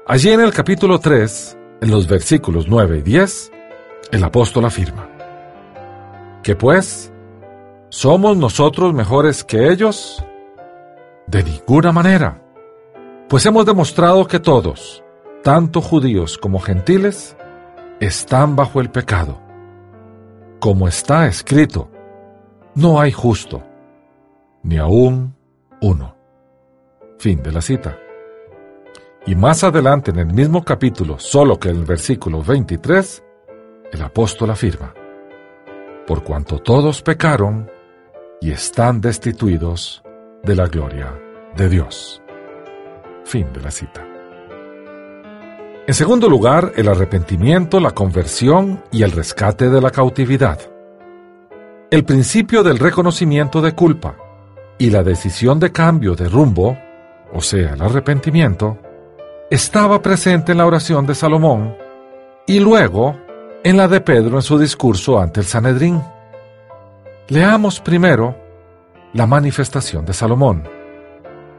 Allí 0.09 0.31
en 0.31 0.39
el 0.41 0.53
capítulo 0.53 1.01
3, 1.01 1.59
en 1.81 1.91
los 1.91 2.07
versículos 2.07 2.69
9 2.69 2.99
y 2.99 3.03
10, 3.03 3.51
el 4.13 4.23
apóstol 4.23 4.65
afirma, 4.65 5.09
que 6.45 6.55
pues, 6.55 7.13
¿somos 7.89 8.37
nosotros 8.37 8.95
mejores 8.95 9.43
que 9.43 9.69
ellos? 9.69 10.25
De 11.27 11.43
ninguna 11.43 11.91
manera, 11.91 12.41
pues 13.29 13.45
hemos 13.47 13.67
demostrado 13.67 14.29
que 14.29 14.39
todos, 14.39 15.03
tanto 15.43 15.81
judíos 15.81 16.39
como 16.39 16.61
gentiles, 16.61 17.37
están 17.99 18.55
bajo 18.55 18.81
el 18.81 18.91
pecado. 18.91 19.41
Como 20.61 20.87
está 20.87 21.27
escrito, 21.27 21.91
no 22.77 23.01
hay 23.01 23.11
justo, 23.11 23.61
ni 24.63 24.79
aún 24.79 25.35
uno. 25.81 26.15
Fin 27.19 27.43
de 27.43 27.51
la 27.51 27.61
cita. 27.61 27.99
Y 29.29 29.35
más 29.35 29.65
adelante 29.65 30.13
en 30.13 30.21
el 30.21 30.33
mismo 30.33 30.65
capítulo, 30.65 31.19
solo 31.19 31.59
que 31.59 31.71
en 31.71 31.79
el 31.79 31.85
versículo 31.85 32.45
23, 32.45 33.25
el 33.93 34.03
apóstol 34.03 34.51
afirma, 34.51 34.95
por 36.07 36.23
cuanto 36.23 36.61
todos 36.61 37.03
pecaron 37.03 37.69
y 38.41 38.53
están 38.53 39.01
destituidos 39.01 40.01
de 40.45 40.55
la 40.55 40.69
gloria 40.69 41.13
de 41.57 41.69
Dios. 41.69 42.23
Fin 43.25 43.53
de 43.53 43.61
la 43.61 43.73
cita. 43.73 44.07
En 45.89 45.95
segundo 45.95 46.29
lugar, 46.29 46.73
el 46.77 46.89
arrepentimiento, 46.89 47.81
la 47.81 47.91
conversión 47.91 48.85
y 48.93 49.03
el 49.03 49.11
rescate 49.11 49.71
de 49.71 49.81
la 49.81 49.91
cautividad. 49.91 50.61
El 51.91 52.05
principio 52.05 52.63
del 52.63 52.79
reconocimiento 52.79 53.61
de 53.61 53.73
culpa 53.73 54.17
y 54.79 54.91
la 54.91 55.03
decisión 55.03 55.59
de 55.59 55.73
cambio 55.73 56.15
de 56.15 56.29
rumbo, 56.29 56.79
o 57.33 57.41
sea, 57.41 57.75
el 57.75 57.83
arrepentimiento, 57.83 58.79
estaba 59.51 60.03
presente 60.03 60.53
en 60.53 60.59
la 60.59 60.67
oración 60.67 61.07
de 61.07 61.15
Salomón 61.15 61.77
y 62.47 62.59
luego 62.59 63.17
en 63.63 63.77
la 63.77 63.87
de 63.87 64.01
Pedro 64.01 64.37
en 64.37 64.43
su 64.43 64.59
discurso 64.59 65.21
ante 65.21 65.41
el 65.41 65.47
Sanedrín. 65.47 66.03
Leamos 67.29 67.81
primero 67.81 68.37
la 69.13 69.27
manifestación 69.27 70.05
de 70.05 70.13
Salomón, 70.13 70.65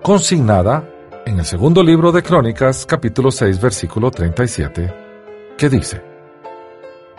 consignada 0.02 0.84
en 1.26 1.40
el 1.40 1.46
segundo 1.46 1.82
libro 1.82 2.12
de 2.12 2.24
Crónicas, 2.24 2.86
capítulo 2.86 3.32
6, 3.32 3.62
versículo 3.62 4.12
37, 4.12 4.94
que 5.58 5.70
dice, 5.70 6.02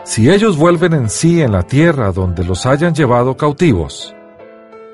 Si 0.03 0.29
ellos 0.29 0.55
vuelven 0.55 0.93
en 0.93 1.09
sí 1.09 1.41
en 1.41 1.51
la 1.51 1.63
tierra 1.63 2.11
donde 2.11 2.43
los 2.43 2.65
hayan 2.67 2.93
llevado 2.93 3.35
cautivos, 3.35 4.15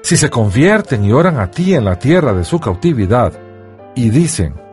si 0.01 0.15
se 0.15 0.29
convierten 0.29 1.03
y 1.03 1.11
oran 1.11 1.37
a 1.39 1.51
ti 1.51 1.73
en 1.73 1.83
la 1.83 1.97
tierra 1.97 2.33
de 2.33 2.43
su 2.45 2.59
cautividad, 2.59 3.33
y 3.93 4.09
dicen, 4.09 4.64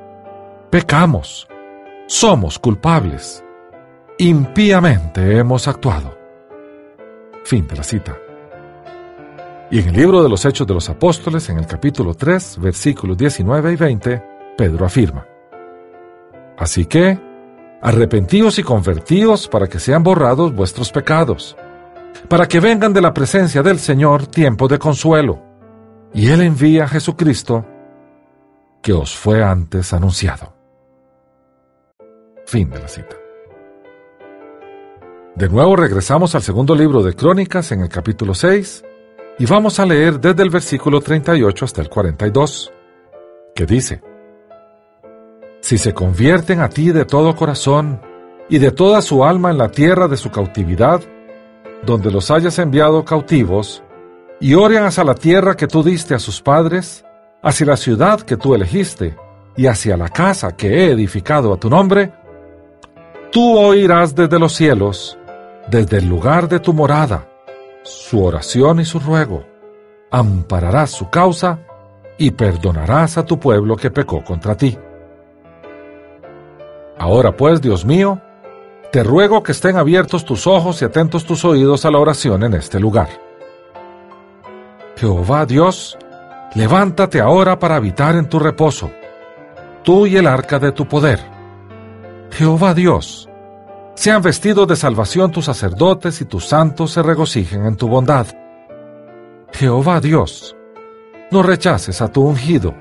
pecamos, 0.72 1.46
somos 2.06 2.58
culpables, 2.58 3.44
impíamente 4.16 5.36
hemos 5.36 5.68
actuado. 5.68 6.16
Fin 7.44 7.66
de 7.66 7.76
la 7.76 7.82
cita. 7.82 8.16
Y 9.70 9.80
en 9.80 9.88
el 9.88 9.94
libro 9.94 10.22
de 10.22 10.30
los 10.30 10.46
Hechos 10.46 10.66
de 10.66 10.72
los 10.72 10.88
Apóstoles, 10.88 11.50
en 11.50 11.58
el 11.58 11.66
capítulo 11.66 12.14
3, 12.14 12.56
versículos 12.58 13.18
19 13.18 13.70
y 13.70 13.76
20, 13.76 14.24
Pedro 14.56 14.86
afirma. 14.86 15.26
Así 16.56 16.86
que, 16.86 17.20
arrepentíos 17.82 18.58
y 18.58 18.62
convertíos 18.62 19.48
para 19.48 19.66
que 19.66 19.78
sean 19.78 20.02
borrados 20.02 20.54
vuestros 20.54 20.90
pecados, 20.90 21.54
para 22.28 22.48
que 22.48 22.60
vengan 22.60 22.94
de 22.94 23.02
la 23.02 23.12
presencia 23.12 23.62
del 23.62 23.78
Señor 23.78 24.26
tiempo 24.26 24.68
de 24.68 24.78
consuelo, 24.78 25.38
y 26.14 26.28
Él 26.28 26.40
envía 26.40 26.84
a 26.84 26.88
Jesucristo, 26.88 27.66
que 28.80 28.94
os 28.94 29.14
fue 29.14 29.42
antes 29.42 29.92
anunciado. 29.92 30.51
Fin 32.52 32.68
de 32.68 32.78
la 32.78 32.86
cita. 32.86 33.16
De 35.36 35.48
nuevo 35.48 35.74
regresamos 35.74 36.34
al 36.34 36.42
segundo 36.42 36.74
libro 36.74 37.02
de 37.02 37.14
Crónicas 37.14 37.72
en 37.72 37.80
el 37.80 37.88
capítulo 37.88 38.34
6 38.34 38.84
y 39.38 39.46
vamos 39.46 39.80
a 39.80 39.86
leer 39.86 40.20
desde 40.20 40.42
el 40.42 40.50
versículo 40.50 41.00
38 41.00 41.64
hasta 41.64 41.80
el 41.80 41.88
42, 41.88 42.70
que 43.54 43.64
dice, 43.64 44.02
Si 45.62 45.78
se 45.78 45.94
convierten 45.94 46.60
a 46.60 46.68
ti 46.68 46.92
de 46.92 47.06
todo 47.06 47.34
corazón 47.34 48.02
y 48.50 48.58
de 48.58 48.70
toda 48.70 49.00
su 49.00 49.24
alma 49.24 49.50
en 49.50 49.56
la 49.56 49.70
tierra 49.70 50.06
de 50.06 50.18
su 50.18 50.30
cautividad, 50.30 51.00
donde 51.86 52.10
los 52.10 52.30
hayas 52.30 52.58
enviado 52.58 53.02
cautivos, 53.06 53.82
y 54.40 54.52
oren 54.52 54.84
hacia 54.84 55.04
la 55.04 55.14
tierra 55.14 55.56
que 55.56 55.68
tú 55.68 55.82
diste 55.82 56.14
a 56.14 56.18
sus 56.18 56.42
padres, 56.42 57.02
hacia 57.42 57.64
la 57.64 57.78
ciudad 57.78 58.20
que 58.20 58.36
tú 58.36 58.54
elegiste, 58.54 59.16
y 59.56 59.68
hacia 59.68 59.96
la 59.96 60.10
casa 60.10 60.54
que 60.54 60.68
he 60.68 60.90
edificado 60.90 61.54
a 61.54 61.56
tu 61.56 61.70
nombre, 61.70 62.12
tú 63.32 63.58
oirás 63.58 64.14
desde 64.14 64.38
los 64.38 64.52
cielos, 64.52 65.18
desde 65.66 65.98
el 65.98 66.08
lugar 66.08 66.48
de 66.48 66.60
tu 66.60 66.74
morada, 66.74 67.26
su 67.82 68.22
oración 68.22 68.78
y 68.78 68.84
su 68.84 69.00
ruego, 69.00 69.44
ampararás 70.10 70.90
su 70.90 71.08
causa 71.08 71.60
y 72.18 72.30
perdonarás 72.30 73.16
a 73.16 73.24
tu 73.24 73.40
pueblo 73.40 73.74
que 73.74 73.90
pecó 73.90 74.22
contra 74.22 74.54
ti. 74.54 74.78
Ahora 76.98 77.34
pues, 77.34 77.60
Dios 77.62 77.86
mío, 77.86 78.20
te 78.92 79.02
ruego 79.02 79.42
que 79.42 79.52
estén 79.52 79.76
abiertos 79.76 80.26
tus 80.26 80.46
ojos 80.46 80.82
y 80.82 80.84
atentos 80.84 81.24
tus 81.24 81.44
oídos 81.46 81.86
a 81.86 81.90
la 81.90 81.98
oración 81.98 82.42
en 82.44 82.52
este 82.52 82.78
lugar. 82.78 83.08
Jehová 84.96 85.46
Dios, 85.46 85.96
levántate 86.54 87.18
ahora 87.18 87.58
para 87.58 87.76
habitar 87.76 88.14
en 88.14 88.28
tu 88.28 88.38
reposo, 88.38 88.90
tú 89.82 90.06
y 90.06 90.18
el 90.18 90.26
arca 90.26 90.58
de 90.58 90.72
tu 90.72 90.86
poder. 90.86 91.31
Jehová 92.32 92.72
Dios, 92.72 93.28
sean 93.94 94.22
vestidos 94.22 94.66
de 94.66 94.74
salvación 94.74 95.30
tus 95.30 95.44
sacerdotes 95.44 96.22
y 96.22 96.24
tus 96.24 96.46
santos 96.46 96.92
se 96.92 97.02
regocijen 97.02 97.66
en 97.66 97.76
tu 97.76 97.88
bondad. 97.88 98.26
Jehová 99.52 100.00
Dios, 100.00 100.56
no 101.30 101.42
rechaces 101.42 102.00
a 102.00 102.10
tu 102.10 102.22
ungido. 102.22 102.74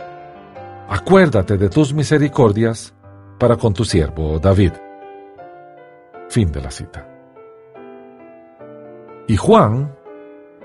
Acuérdate 0.88 1.58
de 1.58 1.68
tus 1.68 1.94
misericordias 1.94 2.94
para 3.38 3.58
con 3.58 3.74
tu 3.74 3.84
siervo 3.84 4.40
David. 4.40 4.72
Fin 6.30 6.50
de 6.50 6.62
la 6.62 6.72
cita. 6.72 7.06
Y 9.28 9.36
Juan, 9.36 9.94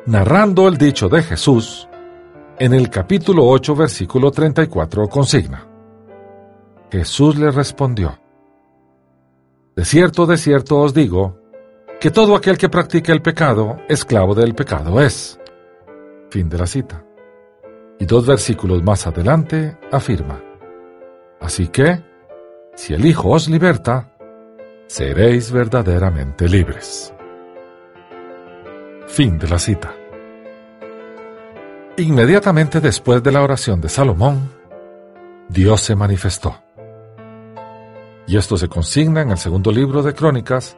narrando 0.06 0.68
el 0.68 0.78
dicho 0.78 1.08
de 1.08 1.24
Jesús, 1.24 1.88
en 2.56 2.72
el 2.72 2.88
capítulo 2.88 3.46
8, 3.46 3.74
versículo 3.74 4.30
34, 4.30 5.08
consigna. 5.08 5.66
Jesús 6.88 7.36
le 7.36 7.50
respondió, 7.50 8.16
de 9.76 9.84
cierto, 9.84 10.24
de 10.24 10.38
cierto 10.38 10.78
os 10.78 10.94
digo, 10.94 11.38
que 12.00 12.10
todo 12.10 12.34
aquel 12.34 12.56
que 12.56 12.70
practique 12.70 13.12
el 13.12 13.20
pecado, 13.20 13.76
esclavo 13.88 14.34
del 14.34 14.54
pecado 14.54 15.00
es. 15.02 15.38
Fin 16.30 16.48
de 16.48 16.58
la 16.58 16.66
cita. 16.66 17.04
Y 17.98 18.06
dos 18.06 18.26
versículos 18.26 18.82
más 18.82 19.06
adelante 19.06 19.78
afirma, 19.92 20.42
Así 21.40 21.68
que, 21.68 22.02
si 22.74 22.94
el 22.94 23.04
Hijo 23.04 23.28
os 23.28 23.48
liberta, 23.48 24.10
seréis 24.86 25.52
verdaderamente 25.52 26.48
libres. 26.48 27.12
Fin 29.06 29.38
de 29.38 29.48
la 29.48 29.58
cita. 29.58 29.94
Inmediatamente 31.98 32.80
después 32.80 33.22
de 33.22 33.32
la 33.32 33.42
oración 33.42 33.80
de 33.80 33.88
Salomón, 33.90 34.50
Dios 35.48 35.82
se 35.82 35.94
manifestó. 35.94 36.65
Y 38.26 38.36
esto 38.36 38.56
se 38.56 38.68
consigna 38.68 39.22
en 39.22 39.30
el 39.30 39.38
segundo 39.38 39.70
libro 39.70 40.02
de 40.02 40.12
Crónicas, 40.12 40.76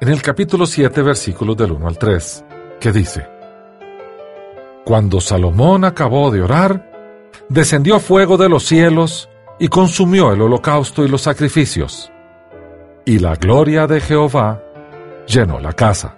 en 0.00 0.08
el 0.08 0.22
capítulo 0.22 0.64
7, 0.64 1.02
versículos 1.02 1.56
del 1.56 1.72
1 1.72 1.86
al 1.86 1.98
3, 1.98 2.44
que 2.80 2.92
dice, 2.92 3.28
Cuando 4.84 5.20
Salomón 5.20 5.84
acabó 5.84 6.30
de 6.30 6.40
orar, 6.40 6.90
descendió 7.50 8.00
fuego 8.00 8.38
de 8.38 8.48
los 8.48 8.64
cielos 8.64 9.28
y 9.58 9.68
consumió 9.68 10.32
el 10.32 10.40
holocausto 10.40 11.04
y 11.04 11.08
los 11.08 11.22
sacrificios. 11.22 12.10
Y 13.04 13.18
la 13.18 13.34
gloria 13.34 13.86
de 13.86 14.00
Jehová 14.00 14.62
llenó 15.26 15.60
la 15.60 15.74
casa. 15.74 16.16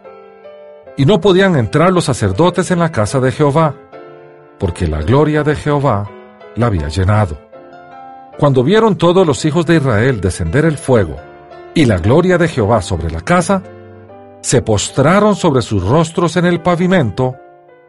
Y 0.96 1.04
no 1.04 1.20
podían 1.20 1.56
entrar 1.56 1.92
los 1.92 2.04
sacerdotes 2.04 2.70
en 2.70 2.78
la 2.78 2.92
casa 2.92 3.18
de 3.18 3.32
Jehová, 3.32 3.74
porque 4.58 4.86
la 4.86 5.02
gloria 5.02 5.42
de 5.42 5.56
Jehová 5.56 6.08
la 6.54 6.66
había 6.66 6.88
llenado. 6.88 7.49
Cuando 8.40 8.64
vieron 8.64 8.96
todos 8.96 9.26
los 9.26 9.44
hijos 9.44 9.66
de 9.66 9.76
Israel 9.76 10.18
descender 10.22 10.64
el 10.64 10.78
fuego 10.78 11.16
y 11.74 11.84
la 11.84 11.98
gloria 11.98 12.38
de 12.38 12.48
Jehová 12.48 12.80
sobre 12.80 13.10
la 13.10 13.20
casa, 13.20 13.62
se 14.40 14.62
postraron 14.62 15.36
sobre 15.36 15.60
sus 15.60 15.86
rostros 15.86 16.38
en 16.38 16.46
el 16.46 16.62
pavimento 16.62 17.36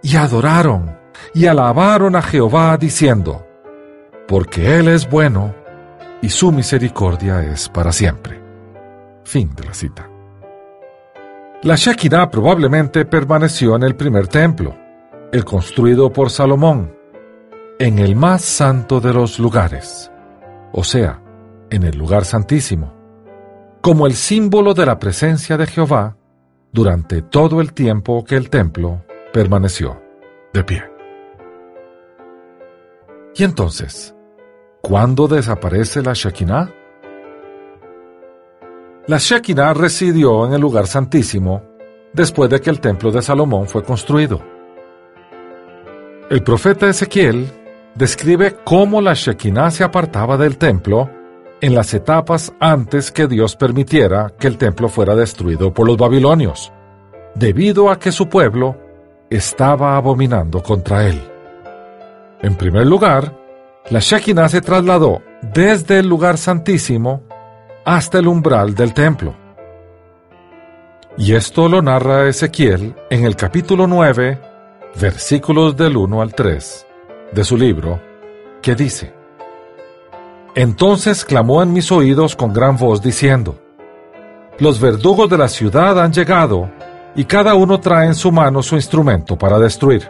y 0.03 0.17
adoraron 0.17 0.99
y 1.33 1.45
alabaron 1.45 2.17
a 2.17 2.21
Jehová 2.21 2.75
diciendo, 2.75 3.47
porque 4.27 4.77
Él 4.77 4.89
es 4.89 5.09
bueno 5.09 5.55
y 6.21 6.27
su 6.27 6.51
misericordia 6.51 7.41
es 7.43 7.69
para 7.69 7.93
siempre. 7.93 8.41
Fin 9.23 9.55
de 9.55 9.63
la 9.63 9.73
cita. 9.73 10.09
La 11.63 11.77
Shekinah 11.77 12.29
probablemente 12.29 13.05
permaneció 13.05 13.77
en 13.77 13.83
el 13.83 13.95
primer 13.95 14.27
templo, 14.27 14.75
el 15.31 15.45
construido 15.45 16.11
por 16.11 16.29
Salomón, 16.29 16.93
en 17.79 17.99
el 17.99 18.17
más 18.17 18.41
santo 18.41 18.99
de 18.99 19.13
los 19.13 19.39
lugares 19.39 20.11
o 20.71 20.83
sea, 20.83 21.21
en 21.69 21.83
el 21.83 21.97
lugar 21.97 22.25
santísimo, 22.25 22.93
como 23.81 24.05
el 24.05 24.13
símbolo 24.13 24.73
de 24.73 24.85
la 24.85 24.99
presencia 24.99 25.57
de 25.57 25.67
Jehová 25.67 26.17
durante 26.71 27.21
todo 27.21 27.61
el 27.61 27.73
tiempo 27.73 28.23
que 28.23 28.35
el 28.35 28.49
templo 28.49 29.03
permaneció 29.33 30.01
de 30.53 30.63
pie. 30.63 30.83
Y 33.35 33.43
entonces, 33.43 34.13
¿cuándo 34.81 35.27
desaparece 35.27 36.01
la 36.01 36.13
Shekinah? 36.13 36.73
La 39.07 39.17
Shekinah 39.17 39.73
residió 39.73 40.45
en 40.45 40.53
el 40.53 40.61
lugar 40.61 40.87
santísimo 40.87 41.63
después 42.13 42.49
de 42.49 42.59
que 42.59 42.69
el 42.69 42.79
templo 42.79 43.11
de 43.11 43.21
Salomón 43.21 43.67
fue 43.67 43.83
construido. 43.83 44.41
El 46.29 46.43
profeta 46.43 46.87
Ezequiel 46.87 47.60
describe 47.95 48.57
cómo 48.63 49.01
la 49.01 49.13
Shekinah 49.13 49.71
se 49.71 49.83
apartaba 49.83 50.37
del 50.37 50.57
templo 50.57 51.09
en 51.61 51.75
las 51.75 51.93
etapas 51.93 52.53
antes 52.59 53.11
que 53.11 53.27
Dios 53.27 53.55
permitiera 53.55 54.33
que 54.39 54.47
el 54.47 54.57
templo 54.57 54.89
fuera 54.89 55.15
destruido 55.15 55.73
por 55.73 55.85
los 55.85 55.97
babilonios, 55.97 56.71
debido 57.35 57.91
a 57.91 57.99
que 57.99 58.11
su 58.11 58.29
pueblo 58.29 58.77
estaba 59.29 59.95
abominando 59.95 60.63
contra 60.63 61.07
él. 61.07 61.21
En 62.41 62.55
primer 62.55 62.87
lugar, 62.87 63.37
la 63.89 63.99
Shekinah 63.99 64.49
se 64.49 64.61
trasladó 64.61 65.21
desde 65.41 65.99
el 65.99 66.07
lugar 66.07 66.37
santísimo 66.37 67.21
hasta 67.85 68.19
el 68.19 68.27
umbral 68.27 68.73
del 68.73 68.93
templo. 68.93 69.35
Y 71.17 71.33
esto 71.35 71.67
lo 71.67 71.81
narra 71.81 72.27
Ezequiel 72.27 72.95
en 73.09 73.25
el 73.25 73.35
capítulo 73.35 73.85
9, 73.85 74.39
versículos 74.99 75.75
del 75.75 75.97
1 75.97 76.21
al 76.21 76.33
3 76.33 76.87
de 77.31 77.43
su 77.43 77.57
libro, 77.57 77.99
que 78.61 78.75
dice, 78.75 79.13
Entonces 80.55 81.25
clamó 81.25 81.63
en 81.63 81.73
mis 81.73 81.91
oídos 81.91 82.35
con 82.35 82.53
gran 82.53 82.77
voz 82.77 83.01
diciendo, 83.01 83.55
Los 84.59 84.79
verdugos 84.79 85.29
de 85.29 85.37
la 85.37 85.47
ciudad 85.47 85.99
han 85.99 86.11
llegado, 86.11 86.69
y 87.15 87.25
cada 87.25 87.55
uno 87.55 87.79
trae 87.79 88.07
en 88.07 88.15
su 88.15 88.31
mano 88.31 88.61
su 88.63 88.75
instrumento 88.75 89.37
para 89.37 89.59
destruir. 89.59 90.09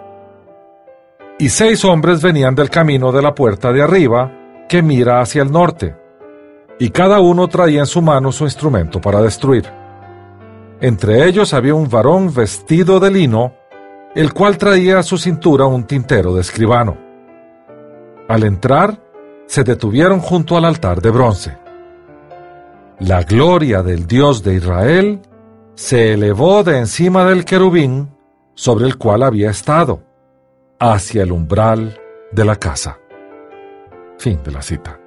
y 1.40 1.50
seis 1.50 1.84
hombres 1.86 2.22
venían 2.22 2.54
del 2.54 2.70
camino 2.70 3.12
de 3.12 3.22
la 3.22 3.34
puerta 3.34 3.72
de 3.72 3.82
arriba, 3.82 4.32
que 4.70 4.84
mira 4.84 5.22
hacia 5.22 5.42
el 5.42 5.52
norte, 5.52 5.96
y 6.78 6.90
cada 6.92 7.20
uno 7.20 7.48
traía 7.48 7.80
en 7.80 7.88
su 7.88 8.02
mano 8.02 8.32
su 8.32 8.44
instrumento 8.44 9.02
para 9.02 9.22
destruir. 9.22 9.66
Entre 10.82 11.28
ellos 11.28 11.54
había 11.54 11.74
un 11.74 11.90
varón 11.90 12.34
vestido 12.34 13.00
de 13.00 13.12
lino, 13.12 13.54
el 14.16 14.34
cual 14.34 14.58
traía 14.58 15.00
a 15.00 15.04
su 15.04 15.18
cintura 15.18 15.66
un 15.66 15.86
tintero 15.86 16.34
de 16.34 16.42
escribano. 16.42 17.11
Al 18.32 18.46
entrar, 18.46 18.98
se 19.46 19.66
detuvieron 19.66 20.22
junto 20.22 20.56
al 20.56 20.64
altar 20.64 21.02
de 21.02 21.10
bronce. 21.10 21.58
La 23.00 23.24
gloria 23.24 23.84
del 23.84 24.08
Dios 24.08 24.42
de 24.42 24.54
Israel 24.54 25.20
se 25.76 26.14
elevó 26.14 26.64
de 26.64 26.78
encima 26.78 27.26
del 27.26 27.44
querubín 27.44 28.16
sobre 28.54 28.86
el 28.86 28.98
cual 28.98 29.24
había 29.24 29.50
estado, 29.50 30.02
hacia 30.80 31.24
el 31.24 31.34
umbral 31.34 32.00
de 32.32 32.46
la 32.46 32.56
casa. 32.56 33.00
Fin 34.18 34.40
de 34.46 34.52
la 34.52 34.62
cita. 34.62 34.98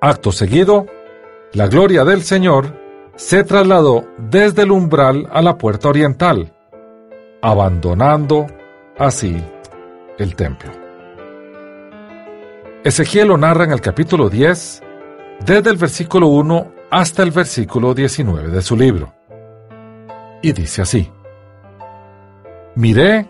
Acto 0.00 0.30
seguido, 0.30 0.86
la 1.54 1.66
gloria 1.66 2.04
del 2.04 2.22
Señor 2.22 2.72
se 3.16 3.42
trasladó 3.42 4.04
desde 4.16 4.62
el 4.62 4.70
umbral 4.70 5.28
a 5.32 5.42
la 5.42 5.58
puerta 5.58 5.88
oriental, 5.88 6.54
abandonando 7.42 8.46
así 8.96 9.42
el 10.16 10.36
templo. 10.36 10.79
Ezequiel 12.82 13.28
lo 13.28 13.36
narra 13.36 13.64
en 13.64 13.72
el 13.72 13.82
capítulo 13.82 14.30
10, 14.30 14.82
desde 15.44 15.70
el 15.70 15.76
versículo 15.76 16.28
1 16.28 16.72
hasta 16.90 17.22
el 17.22 17.30
versículo 17.30 17.92
19 17.92 18.48
de 18.48 18.62
su 18.62 18.74
libro. 18.74 19.12
Y 20.40 20.52
dice 20.52 20.80
así, 20.80 21.10
Miré 22.76 23.28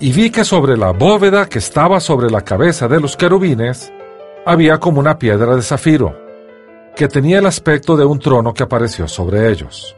y 0.00 0.12
vi 0.12 0.30
que 0.30 0.42
sobre 0.42 0.76
la 0.76 0.90
bóveda 0.90 1.48
que 1.48 1.60
estaba 1.60 2.00
sobre 2.00 2.30
la 2.30 2.40
cabeza 2.40 2.88
de 2.88 2.98
los 2.98 3.16
querubines 3.16 3.92
había 4.44 4.80
como 4.80 4.98
una 4.98 5.20
piedra 5.20 5.54
de 5.54 5.62
zafiro, 5.62 6.16
que 6.96 7.06
tenía 7.06 7.38
el 7.38 7.46
aspecto 7.46 7.96
de 7.96 8.04
un 8.04 8.18
trono 8.18 8.52
que 8.52 8.64
apareció 8.64 9.06
sobre 9.06 9.50
ellos. 9.50 9.96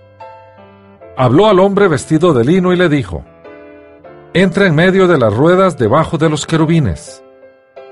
Habló 1.17 1.47
al 1.49 1.61
hombre 1.61 1.89
vestido 1.89 2.35
de 2.35 2.45
lino 2.45 2.75
y 2.75 2.77
le 2.77 2.91
dijo, 2.91 3.25
Entra 4.35 4.67
en 4.67 4.75
medio 4.75 5.07
de 5.07 5.17
las 5.17 5.33
ruedas 5.33 5.79
debajo 5.79 6.19
de 6.19 6.29
los 6.29 6.47
querubines, 6.47 7.22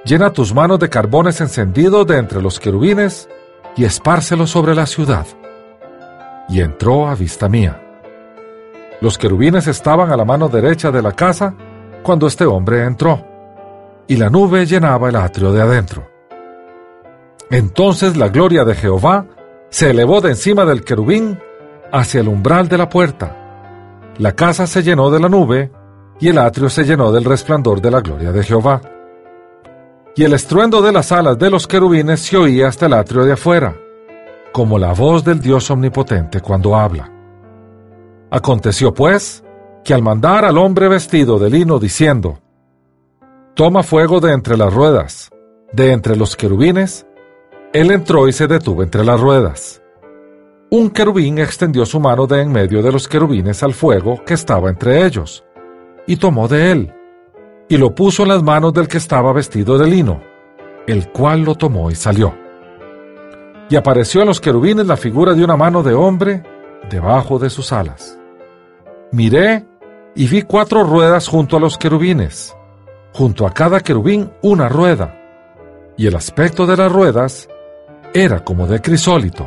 llena 0.05 0.33
tus 0.33 0.55
manos 0.55 0.79
de 0.79 0.89
carbones 0.89 1.41
encendidos 1.41 2.07
de 2.07 2.19
entre 2.19 2.43
los 2.43 2.59
querubines 2.59 3.29
y 3.77 3.85
espárcelos 3.85 4.51
sobre 4.51 4.75
la 4.75 4.87
ciudad. 4.87 5.27
Y 6.49 6.61
entró 6.61 7.09
a 7.09 7.15
vista 7.15 7.49
mía. 7.49 7.81
Los 9.01 9.17
querubines 9.17 9.67
estaban 9.67 10.11
a 10.11 10.17
la 10.17 10.25
mano 10.25 10.49
derecha 10.49 10.91
de 10.91 11.03
la 11.03 11.13
casa 11.13 11.55
cuando 12.03 12.27
este 12.27 12.45
hombre 12.45 12.85
entró, 12.85 13.25
y 14.07 14.17
la 14.17 14.29
nube 14.29 14.67
llenaba 14.67 15.09
el 15.09 15.17
atrio 15.17 15.53
de 15.53 15.63
adentro. 15.63 16.09
Entonces 17.51 18.17
la 18.17 18.29
gloria 18.29 18.65
de 18.65 18.75
Jehová 18.75 19.27
se 19.71 19.91
elevó 19.91 20.21
de 20.21 20.31
encima 20.31 20.65
del 20.65 20.85
querubín 20.85 21.39
hacia 21.93 22.21
el 22.21 22.29
umbral 22.29 22.69
de 22.69 22.79
la 22.79 22.89
puerta. 22.89 23.37
La 24.19 24.33
casa 24.33 24.67
se 24.67 24.83
llenó 24.83 25.11
de 25.11 25.21
la 25.21 25.29
nube, 25.29 25.71
y 26.19 26.29
el 26.29 26.39
atrio 26.39 26.69
se 26.69 26.85
llenó 26.85 27.13
del 27.13 27.25
resplandor 27.25 27.81
de 27.81 27.91
la 27.91 28.01
gloria 28.01 28.33
de 28.33 28.43
Jehová. 28.43 28.83
Y 30.16 30.25
el 30.25 30.33
estruendo 30.33 30.83
de 30.83 30.92
las 30.92 31.12
alas 31.12 31.38
de 31.38 31.51
los 31.51 31.66
querubines 31.66 32.20
se 32.20 32.37
oía 32.37 32.68
hasta 32.68 32.87
el 32.87 32.94
atrio 32.94 33.25
de 33.25 33.33
afuera, 33.33 33.77
como 34.53 34.79
la 34.79 34.92
voz 34.92 35.25
del 35.25 35.40
Dios 35.40 35.70
omnipotente 35.70 36.40
cuando 36.40 36.75
habla. 36.77 37.11
Aconteció 38.31 38.92
pues 38.92 39.44
que 39.85 39.94
al 39.94 40.03
mandar 40.03 40.44
al 40.44 40.59
hombre 40.59 40.88
vestido 40.88 41.38
de 41.38 41.51
lino 41.51 41.79
diciendo, 41.79 42.40
Toma 43.55 43.83
fuego 43.83 44.20
de 44.20 44.33
entre 44.33 44.57
las 44.57 44.73
ruedas, 44.73 45.31
de 45.73 45.92
entre 45.92 46.16
los 46.16 46.37
querubines, 46.37 47.07
él 47.73 47.90
entró 47.90 48.27
y 48.29 48.33
se 48.33 48.46
detuvo 48.46 48.83
entre 48.83 49.05
las 49.05 49.20
ruedas. 49.20 49.83
Un 50.70 50.90
querubín 50.90 51.38
extendió 51.38 51.85
su 51.85 52.01
mano 52.01 52.27
de 52.27 52.42
en 52.42 52.53
medio 52.53 52.83
de 52.83 52.92
los 52.92 53.09
querubines 53.09 53.62
al 53.62 53.75
fuego 53.75 54.25
que 54.25 54.35
estaba 54.35 54.70
entre 54.70 55.05
ellos, 55.05 55.44
y 56.07 56.16
tomó 56.16 56.49
de 56.49 56.73
él, 56.73 56.94
y 57.71 57.79
lo 57.79 57.95
puso 57.95 58.25
en 58.25 58.31
las 58.31 58.43
manos 58.43 58.75
del 58.75 58.89
que 58.89 58.99
estaba 58.99 59.33
vestido 59.33 59.79
de 59.79 59.87
lino, 59.87 60.21
el 60.89 61.09
cual 61.13 61.43
lo 61.43 61.55
tomó 61.55 61.89
y 61.89 61.95
salió. 61.95 62.35
Y 63.71 63.77
apareció 63.77 64.23
en 64.23 64.27
los 64.27 64.41
querubines 64.41 64.89
la 64.89 64.97
figura 64.97 65.35
de 65.35 65.45
una 65.45 65.57
mano 65.57 65.85
de 65.85 65.95
hombre 65.95 66.43
debajo 66.91 67.39
de 67.39 67.49
sus 67.49 67.73
alas. 67.73 68.19
Miré 69.13 69.65
y 70.17 70.27
vi 70.27 70.43
cuatro 70.43 70.83
ruedas 70.83 71.29
junto 71.29 71.57
a 71.57 71.61
los 71.61 71.79
querubines, 71.79 72.57
junto 73.13 73.47
a 73.47 73.55
cada 73.55 73.79
querubín 73.79 74.33
una 74.43 74.69
rueda, 74.69 75.17
y 75.97 76.09
el 76.09 76.17
aspecto 76.17 76.67
de 76.67 76.77
las 76.77 76.91
ruedas 76.91 77.49
era 78.13 78.43
como 78.43 78.67
de 78.67 78.83
crisólito. 78.83 79.47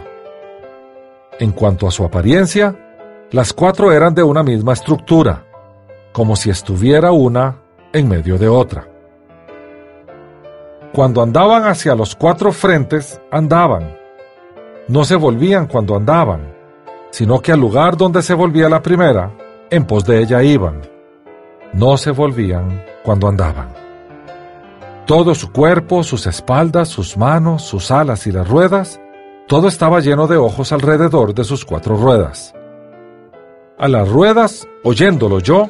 En 1.40 1.52
cuanto 1.52 1.90
a 1.90 1.92
su 1.92 2.06
apariencia, 2.06 2.74
las 3.32 3.52
cuatro 3.52 3.92
eran 3.92 4.16
de 4.16 4.24
una 4.24 4.44
misma 4.44 4.72
estructura, 4.72 5.44
como 6.14 6.38
si 6.38 6.50
estuviera 6.50 7.12
una 7.12 7.63
en 7.94 8.08
medio 8.08 8.38
de 8.38 8.50
otra. 8.50 8.88
Cuando 10.94 11.22
andaban 11.22 11.66
hacia 11.66 11.96
los 11.96 12.16
cuatro 12.16 12.52
frentes, 12.52 13.20
andaban. 13.32 13.98
No 14.88 15.04
se 15.06 15.16
volvían 15.16 15.68
cuando 15.68 15.96
andaban, 15.96 16.54
sino 17.12 17.40
que 17.40 17.52
al 17.52 17.60
lugar 17.60 17.96
donde 17.96 18.22
se 18.22 18.34
volvía 18.34 18.70
la 18.70 18.82
primera, 18.82 19.32
en 19.70 19.86
pos 19.86 20.06
de 20.06 20.20
ella 20.20 20.44
iban. 20.44 20.82
No 21.74 21.98
se 21.98 22.12
volvían 22.12 22.84
cuando 23.04 23.28
andaban. 23.28 23.70
Todo 25.06 25.34
su 25.36 25.52
cuerpo, 25.52 26.04
sus 26.04 26.28
espaldas, 26.28 26.90
sus 26.90 27.18
manos, 27.18 27.64
sus 27.64 27.92
alas 27.92 28.28
y 28.28 28.32
las 28.32 28.48
ruedas, 28.48 29.00
todo 29.48 29.68
estaba 29.68 30.00
lleno 30.00 30.28
de 30.28 30.38
ojos 30.38 30.72
alrededor 30.72 31.34
de 31.34 31.44
sus 31.44 31.66
cuatro 31.66 31.98
ruedas. 31.98 32.54
A 33.78 33.88
las 33.88 34.08
ruedas, 34.08 34.68
oyéndolo 34.84 35.40
yo, 35.40 35.70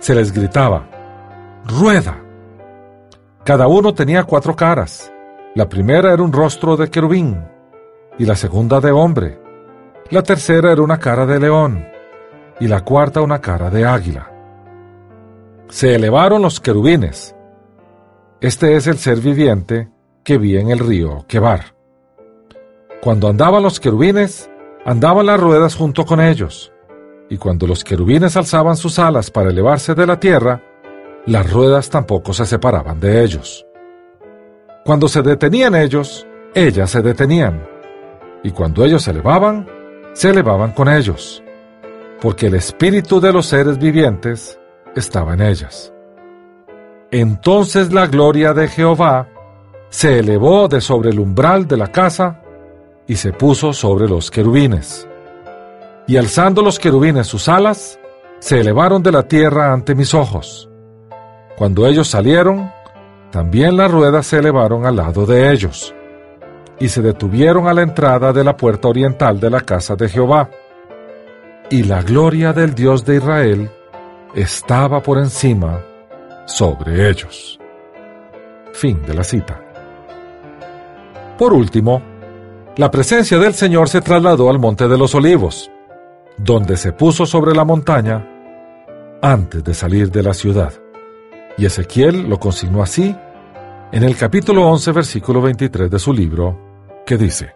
se 0.00 0.14
les 0.14 0.32
gritaba, 0.32 0.88
¡Rueda! 1.66 2.22
Cada 3.42 3.66
uno 3.68 3.94
tenía 3.94 4.24
cuatro 4.24 4.54
caras. 4.54 5.10
La 5.54 5.68
primera 5.68 6.12
era 6.12 6.22
un 6.22 6.32
rostro 6.32 6.76
de 6.76 6.90
querubín, 6.90 7.42
y 8.18 8.26
la 8.26 8.36
segunda 8.36 8.80
de 8.80 8.90
hombre. 8.90 9.40
La 10.10 10.22
tercera 10.22 10.72
era 10.72 10.82
una 10.82 10.98
cara 10.98 11.24
de 11.24 11.40
león, 11.40 11.86
y 12.60 12.68
la 12.68 12.84
cuarta 12.84 13.22
una 13.22 13.40
cara 13.40 13.70
de 13.70 13.86
águila. 13.86 14.30
Se 15.68 15.94
elevaron 15.94 16.42
los 16.42 16.60
querubines. 16.60 17.34
Este 18.40 18.76
es 18.76 18.86
el 18.86 18.98
ser 18.98 19.20
viviente 19.20 19.88
que 20.22 20.36
vi 20.36 20.58
en 20.58 20.70
el 20.70 20.78
río 20.78 21.24
Quebar. 21.26 21.74
Cuando 23.00 23.28
andaban 23.28 23.62
los 23.62 23.80
querubines, 23.80 24.50
andaban 24.84 25.26
las 25.26 25.40
ruedas 25.40 25.74
junto 25.74 26.04
con 26.04 26.20
ellos, 26.20 26.72
y 27.30 27.38
cuando 27.38 27.66
los 27.66 27.84
querubines 27.84 28.36
alzaban 28.36 28.76
sus 28.76 28.98
alas 28.98 29.30
para 29.30 29.50
elevarse 29.50 29.94
de 29.94 30.06
la 30.06 30.20
tierra, 30.20 30.62
las 31.26 31.50
ruedas 31.50 31.90
tampoco 31.90 32.32
se 32.32 32.46
separaban 32.46 33.00
de 33.00 33.22
ellos. 33.22 33.66
Cuando 34.84 35.08
se 35.08 35.22
detenían 35.22 35.74
ellos, 35.74 36.26
ellas 36.54 36.90
se 36.90 37.02
detenían, 37.02 37.66
y 38.42 38.50
cuando 38.50 38.84
ellos 38.84 39.02
se 39.02 39.10
elevaban, 39.10 39.66
se 40.12 40.30
elevaban 40.30 40.72
con 40.72 40.88
ellos 40.88 41.44
porque 42.24 42.46
el 42.46 42.54
espíritu 42.54 43.20
de 43.20 43.34
los 43.34 43.44
seres 43.44 43.78
vivientes 43.78 44.58
estaba 44.96 45.34
en 45.34 45.42
ellas. 45.42 45.92
Entonces 47.10 47.92
la 47.92 48.06
gloria 48.06 48.54
de 48.54 48.66
Jehová 48.66 49.28
se 49.90 50.20
elevó 50.20 50.66
de 50.66 50.80
sobre 50.80 51.10
el 51.10 51.20
umbral 51.20 51.68
de 51.68 51.76
la 51.76 51.88
casa 51.88 52.40
y 53.06 53.16
se 53.16 53.34
puso 53.34 53.74
sobre 53.74 54.08
los 54.08 54.30
querubines. 54.30 55.06
Y 56.06 56.16
alzando 56.16 56.62
los 56.62 56.78
querubines 56.78 57.26
sus 57.26 57.46
alas, 57.46 58.00
se 58.38 58.60
elevaron 58.60 59.02
de 59.02 59.12
la 59.12 59.24
tierra 59.24 59.74
ante 59.74 59.94
mis 59.94 60.14
ojos. 60.14 60.70
Cuando 61.56 61.86
ellos 61.86 62.08
salieron, 62.08 62.72
también 63.30 63.76
las 63.76 63.90
ruedas 63.90 64.26
se 64.26 64.38
elevaron 64.38 64.86
al 64.86 64.96
lado 64.96 65.26
de 65.26 65.52
ellos, 65.52 65.94
y 66.78 66.88
se 66.88 67.02
detuvieron 67.02 67.68
a 67.68 67.74
la 67.74 67.82
entrada 67.82 68.32
de 68.32 68.44
la 68.44 68.56
puerta 68.56 68.88
oriental 68.88 69.40
de 69.40 69.50
la 69.50 69.60
casa 69.60 69.94
de 69.96 70.08
Jehová 70.08 70.50
y 71.70 71.82
la 71.82 72.02
gloria 72.02 72.52
del 72.52 72.74
Dios 72.74 73.04
de 73.04 73.16
Israel 73.16 73.70
estaba 74.34 75.02
por 75.02 75.18
encima 75.18 75.80
sobre 76.44 77.08
ellos. 77.08 77.58
Fin 78.72 79.02
de 79.06 79.14
la 79.14 79.24
cita. 79.24 79.60
Por 81.38 81.52
último, 81.52 82.02
la 82.76 82.90
presencia 82.90 83.38
del 83.38 83.54
Señor 83.54 83.88
se 83.88 84.00
trasladó 84.00 84.50
al 84.50 84.58
Monte 84.58 84.88
de 84.88 84.98
los 84.98 85.14
Olivos, 85.14 85.70
donde 86.36 86.76
se 86.76 86.92
puso 86.92 87.24
sobre 87.24 87.54
la 87.54 87.64
montaña 87.64 88.28
antes 89.22 89.64
de 89.64 89.74
salir 89.74 90.10
de 90.10 90.22
la 90.22 90.34
ciudad. 90.34 90.72
Y 91.56 91.66
Ezequiel 91.66 92.28
lo 92.28 92.38
consignó 92.38 92.82
así 92.82 93.14
en 93.92 94.02
el 94.02 94.16
capítulo 94.16 94.66
11, 94.68 94.92
versículo 94.92 95.40
23 95.40 95.90
de 95.90 95.98
su 95.98 96.12
libro, 96.12 96.58
que 97.06 97.16
dice, 97.16 97.54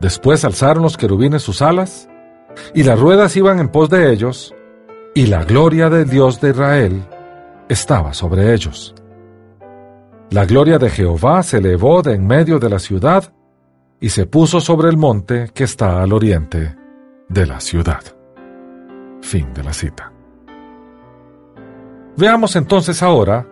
Después 0.00 0.44
alzaron 0.44 0.82
los 0.82 0.98
querubines 0.98 1.42
sus 1.42 1.62
alas, 1.62 2.08
y 2.74 2.82
las 2.82 3.00
ruedas 3.00 3.36
iban 3.36 3.58
en 3.60 3.68
pos 3.70 3.88
de 3.88 4.12
ellos, 4.12 4.54
y 5.14 5.26
la 5.26 5.44
gloria 5.44 5.88
del 5.88 6.08
Dios 6.08 6.40
de 6.40 6.50
Israel 6.50 7.02
estaba 7.68 8.12
sobre 8.12 8.52
ellos. 8.52 8.94
La 10.30 10.44
gloria 10.44 10.78
de 10.78 10.90
Jehová 10.90 11.42
se 11.42 11.58
elevó 11.58 12.02
de 12.02 12.14
en 12.14 12.26
medio 12.26 12.58
de 12.58 12.68
la 12.68 12.78
ciudad 12.78 13.32
y 14.00 14.08
se 14.10 14.26
puso 14.26 14.60
sobre 14.60 14.90
el 14.90 14.96
monte 14.96 15.50
que 15.54 15.64
está 15.64 16.02
al 16.02 16.12
oriente 16.12 16.76
de 17.28 17.46
la 17.46 17.60
ciudad. 17.60 18.02
Fin 19.22 19.54
de 19.54 19.62
la 19.62 19.72
cita. 19.72 20.13
Veamos 22.16 22.54
entonces 22.54 23.02
ahora 23.02 23.46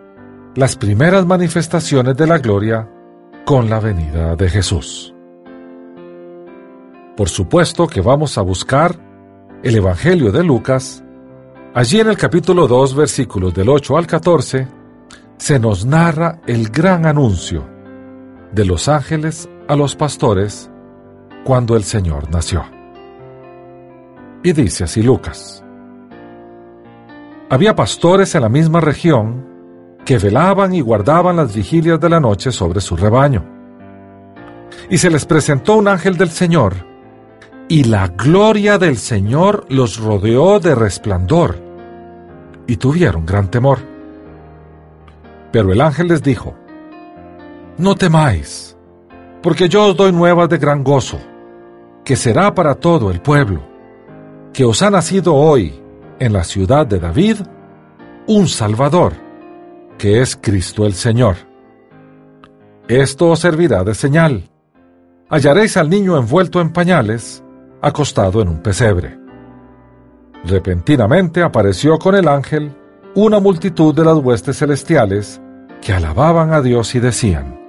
las 0.55 0.77
primeras 0.77 1.25
manifestaciones 1.25 2.15
de 2.15 2.27
la 2.27 2.37
gloria 2.37 2.89
con 3.45 3.69
la 3.69 3.81
venida 3.81 4.37
de 4.37 4.49
Jesús. 4.49 5.13
Por 7.17 7.27
supuesto 7.27 7.87
que 7.87 7.99
vamos 7.99 8.37
a 8.37 8.41
buscar 8.41 8.95
el 9.63 9.75
Evangelio 9.75 10.31
de 10.31 10.43
Lucas. 10.43 11.03
Allí 11.73 11.99
en 11.99 12.07
el 12.07 12.17
capítulo 12.17 12.67
2, 12.67 12.95
versículos 12.95 13.53
del 13.53 13.67
8 13.67 13.97
al 13.97 14.07
14, 14.07 14.67
se 15.37 15.59
nos 15.59 15.85
narra 15.85 16.39
el 16.47 16.69
gran 16.69 17.05
anuncio 17.05 17.67
de 18.53 18.65
los 18.65 18.87
ángeles 18.87 19.49
a 19.67 19.75
los 19.75 19.95
pastores 19.95 20.69
cuando 21.43 21.75
el 21.75 21.83
Señor 21.83 22.31
nació. 22.31 22.63
Y 24.41 24.53
dice 24.53 24.85
así 24.85 25.01
Lucas. 25.01 25.62
Había 27.49 27.75
pastores 27.75 28.33
en 28.35 28.41
la 28.41 28.49
misma 28.49 28.79
región 28.79 29.53
que 30.05 30.17
velaban 30.17 30.73
y 30.73 30.81
guardaban 30.81 31.37
las 31.37 31.55
vigilias 31.55 31.99
de 31.99 32.09
la 32.09 32.19
noche 32.19 32.51
sobre 32.51 32.81
su 32.81 32.95
rebaño. 32.95 33.45
Y 34.89 34.97
se 34.97 35.09
les 35.09 35.25
presentó 35.25 35.75
un 35.75 35.87
ángel 35.87 36.17
del 36.17 36.29
Señor, 36.29 36.73
y 37.67 37.85
la 37.85 38.07
gloria 38.07 38.77
del 38.77 38.97
Señor 38.97 39.65
los 39.69 39.99
rodeó 39.99 40.59
de 40.59 40.75
resplandor, 40.75 41.57
y 42.67 42.77
tuvieron 42.77 43.25
gran 43.25 43.49
temor. 43.49 43.79
Pero 45.51 45.71
el 45.71 45.81
ángel 45.81 46.07
les 46.07 46.23
dijo, 46.23 46.55
No 47.77 47.95
temáis, 47.95 48.77
porque 49.41 49.69
yo 49.69 49.87
os 49.87 49.95
doy 49.95 50.11
nuevas 50.11 50.49
de 50.49 50.57
gran 50.57 50.83
gozo, 50.83 51.19
que 52.03 52.15
será 52.15 52.53
para 52.53 52.75
todo 52.75 53.11
el 53.11 53.21
pueblo, 53.21 53.61
que 54.51 54.65
os 54.65 54.81
ha 54.81 54.89
nacido 54.89 55.35
hoy 55.35 55.82
en 56.23 56.31
la 56.31 56.45
ciudad 56.45 56.87
de 56.87 56.99
David 56.99 57.37
un 58.27 58.47
Salvador, 58.47 59.13
que 59.97 60.21
es 60.21 60.37
Cristo 60.37 60.85
el 60.85 60.93
Señor. 60.93 61.35
Esto 62.87 63.31
os 63.31 63.39
servirá 63.39 63.83
de 63.83 63.93
señal. 63.93 64.49
Hallaréis 65.29 65.75
al 65.75 65.89
niño 65.89 66.17
envuelto 66.17 66.61
en 66.61 66.71
pañales, 66.71 67.43
acostado 67.81 68.41
en 68.41 68.47
un 68.47 68.59
pesebre. 68.59 69.19
Repentinamente 70.45 71.43
apareció 71.43 71.99
con 71.99 72.15
el 72.15 72.29
ángel 72.29 72.73
una 73.15 73.39
multitud 73.39 73.93
de 73.93 74.05
las 74.05 74.17
huestes 74.17 74.57
celestiales 74.57 75.41
que 75.81 75.91
alababan 75.91 76.53
a 76.53 76.61
Dios 76.61 76.95
y 76.95 77.01
decían, 77.01 77.59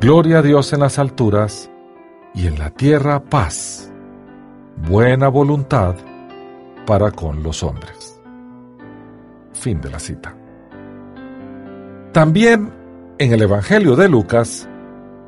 Gloria 0.00 0.38
a 0.38 0.42
Dios 0.42 0.72
en 0.72 0.80
las 0.80 0.98
alturas 0.98 1.70
y 2.34 2.48
en 2.48 2.58
la 2.58 2.70
tierra 2.70 3.22
paz, 3.22 3.92
buena 4.88 5.28
voluntad 5.28 5.94
para 6.86 7.10
con 7.10 7.42
los 7.42 7.62
hombres. 7.62 8.20
Fin 9.52 9.80
de 9.80 9.90
la 9.90 9.98
cita. 9.98 10.34
También 12.12 12.72
en 13.18 13.32
el 13.32 13.42
Evangelio 13.42 13.96
de 13.96 14.08
Lucas 14.08 14.68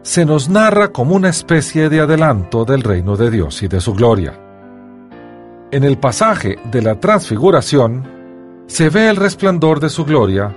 se 0.02 0.24
nos 0.24 0.48
narra 0.48 0.92
como 0.92 1.16
una 1.16 1.28
especie 1.28 1.88
de 1.88 2.00
adelanto 2.00 2.64
del 2.64 2.82
reino 2.82 3.16
de 3.16 3.30
Dios 3.30 3.62
y 3.62 3.68
de 3.68 3.80
su 3.80 3.92
gloria. 3.92 4.38
En 5.72 5.82
el 5.82 5.98
pasaje 5.98 6.58
de 6.70 6.82
la 6.82 7.00
transfiguración 7.00 8.08
se 8.66 8.88
ve 8.88 9.08
el 9.08 9.16
resplandor 9.16 9.80
de 9.80 9.88
su 9.88 10.04
gloria 10.04 10.54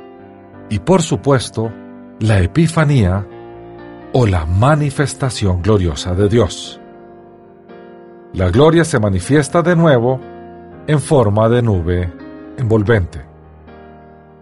y 0.70 0.80
por 0.80 1.02
supuesto 1.02 1.72
la 2.20 2.40
epifanía 2.42 3.26
o 4.14 4.28
la 4.28 4.46
manifestación 4.46 5.62
gloriosa 5.62 6.14
de 6.14 6.30
Dios. 6.30 6.80
La 8.34 8.50
gloria 8.50 8.84
se 8.86 9.00
manifiesta 9.00 9.64
de 9.64 9.76
nuevo 9.76 10.20
en 10.90 11.00
forma 11.00 11.48
de 11.50 11.62
nube 11.62 12.12
envolvente. 12.58 13.22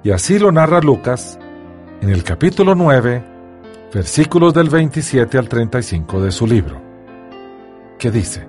Y 0.01 0.11
así 0.11 0.39
lo 0.39 0.49
narra 0.49 0.79
Lucas 0.79 1.37
en 1.99 2.09
el 2.09 2.23
capítulo 2.23 2.73
9, 2.73 3.21
versículos 3.93 4.53
del 4.53 4.69
27 4.69 5.37
al 5.37 5.49
35 5.49 6.21
de 6.21 6.31
su 6.31 6.47
libro, 6.47 6.81
que 7.99 8.11
dice, 8.11 8.47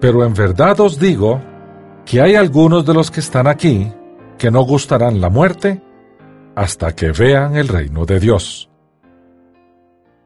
Pero 0.00 0.24
en 0.24 0.34
verdad 0.34 0.80
os 0.80 0.98
digo 0.98 1.40
que 2.04 2.20
hay 2.20 2.34
algunos 2.34 2.84
de 2.84 2.92
los 2.92 3.08
que 3.08 3.20
están 3.20 3.46
aquí 3.46 3.92
que 4.36 4.50
no 4.50 4.62
gustarán 4.62 5.20
la 5.20 5.30
muerte 5.30 5.80
hasta 6.56 6.92
que 6.92 7.12
vean 7.12 7.54
el 7.54 7.68
reino 7.68 8.04
de 8.04 8.18
Dios. 8.18 8.68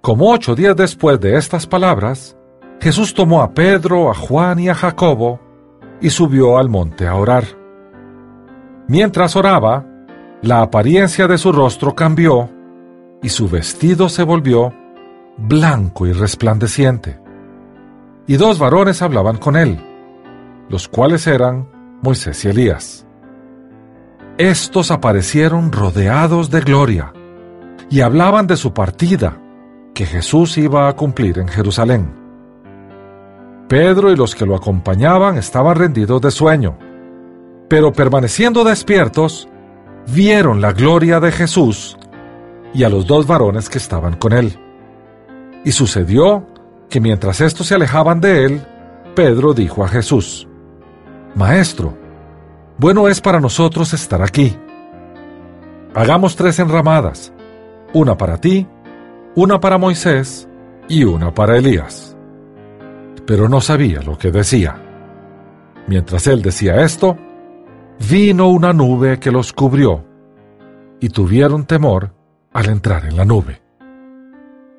Como 0.01 0.33
ocho 0.33 0.55
días 0.55 0.75
después 0.75 1.21
de 1.21 1.37
estas 1.37 1.67
palabras, 1.67 2.39
Jesús 2.81 3.13
tomó 3.13 3.43
a 3.43 3.53
Pedro, 3.53 4.11
a 4.11 4.15
Juan 4.15 4.61
y 4.61 4.71
a 4.71 4.75
Jacobo 4.75 5.47
y 6.01 6.11
subió 6.11 6.59
al 6.59 6.69
monte 6.69 7.07
a 7.07 7.15
orar. 7.15 7.45
Mientras 8.87 9.37
oraba, 9.37 9.85
la 10.43 10.63
apariencia 10.63 11.27
de 11.27 11.39
su 11.39 11.53
rostro 11.53 11.95
cambió 11.95 12.49
y 13.23 13.29
su 13.29 13.49
vestido 13.49 14.09
se 14.09 14.23
volvió 14.23 14.73
blanco 15.37 16.07
y 16.07 16.13
resplandeciente. 16.13 17.21
Y 18.27 18.37
dos 18.37 18.59
varones 18.59 19.03
hablaban 19.03 19.37
con 19.39 19.57
él, 19.57 19.81
los 20.69 20.89
cuales 20.89 21.27
eran 21.27 21.69
Moisés 22.03 22.45
y 22.45 22.49
Elías. 22.49 23.07
Estos 24.37 24.91
aparecieron 24.91 25.73
rodeados 25.73 26.51
de 26.51 26.61
gloria 26.61 27.13
y 27.91 28.03
hablaban 28.03 28.47
de 28.47 28.57
su 28.57 28.73
partida, 28.73 29.39
que 29.95 30.07
Jesús 30.07 30.59
iba 30.59 30.89
a 30.89 30.95
cumplir 30.95 31.39
en 31.39 31.49
Jerusalén. 31.49 32.18
Pedro 33.69 34.11
y 34.11 34.17
los 34.17 34.35
que 34.35 34.47
lo 34.47 34.57
acompañaban 34.57 35.37
estaban 35.37 35.77
rendidos 35.77 36.23
de 36.23 36.31
sueño, 36.31 36.79
pero 37.69 37.93
permaneciendo 37.93 38.65
despiertos, 38.65 39.47
vieron 40.13 40.63
la 40.63 40.73
gloria 40.73 41.21
de 41.21 41.31
Jesús 41.31 41.99
y 42.73 42.85
a 42.85 42.89
los 42.89 43.07
dos 43.07 43.27
varones 43.27 43.69
que 43.69 43.77
estaban 43.77 44.17
con 44.17 44.33
él. 44.33 44.59
Y 45.67 45.73
sucedió 45.73 46.47
que 46.89 46.99
mientras 46.99 47.43
estos 47.43 47.67
se 47.67 47.75
alejaban 47.75 48.23
de 48.23 48.47
él, 48.47 48.67
Pedro 49.15 49.53
dijo 49.53 49.85
a 49.85 49.89
Jesús, 49.89 50.49
Maestro, 51.35 51.95
bueno 52.79 53.07
es 53.07 53.21
para 53.21 53.39
nosotros 53.39 53.93
estar 53.93 54.23
aquí. 54.23 54.57
Hagamos 55.95 56.37
tres 56.37 56.59
enramadas, 56.59 57.35
una 57.93 58.17
para 58.17 58.41
ti, 58.41 58.67
una 59.35 59.61
para 59.61 59.77
Moisés 59.77 60.49
y 60.89 61.05
una 61.05 61.35
para 61.35 61.59
Elías. 61.59 62.18
Pero 63.29 63.47
no 63.47 63.61
sabía 63.61 64.01
lo 64.01 64.17
que 64.17 64.31
decía. 64.31 64.75
Mientras 65.87 66.27
él 66.29 66.41
decía 66.41 66.77
esto, 66.77 67.15
vino 68.11 68.49
una 68.49 68.73
nube 68.73 69.21
que 69.21 69.31
los 69.31 69.53
cubrió, 69.53 70.03
y 70.99 71.11
tuvieron 71.11 71.67
temor 71.67 72.15
al 72.55 72.71
entrar 72.71 73.05
en 73.05 73.19
la 73.19 73.27
nube. 73.27 73.61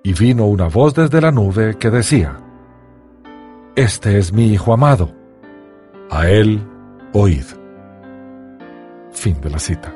Y 0.03 0.13
vino 0.13 0.47
una 0.47 0.67
voz 0.67 0.95
desde 0.95 1.21
la 1.21 1.31
nube 1.31 1.77
que 1.77 1.91
decía, 1.91 2.37
Este 3.75 4.17
es 4.17 4.33
mi 4.33 4.47
Hijo 4.47 4.73
amado, 4.73 5.13
a 6.09 6.27
él 6.27 6.59
oíd. 7.13 7.45
Fin 9.11 9.39
de 9.41 9.51
la 9.51 9.59
cita. 9.59 9.93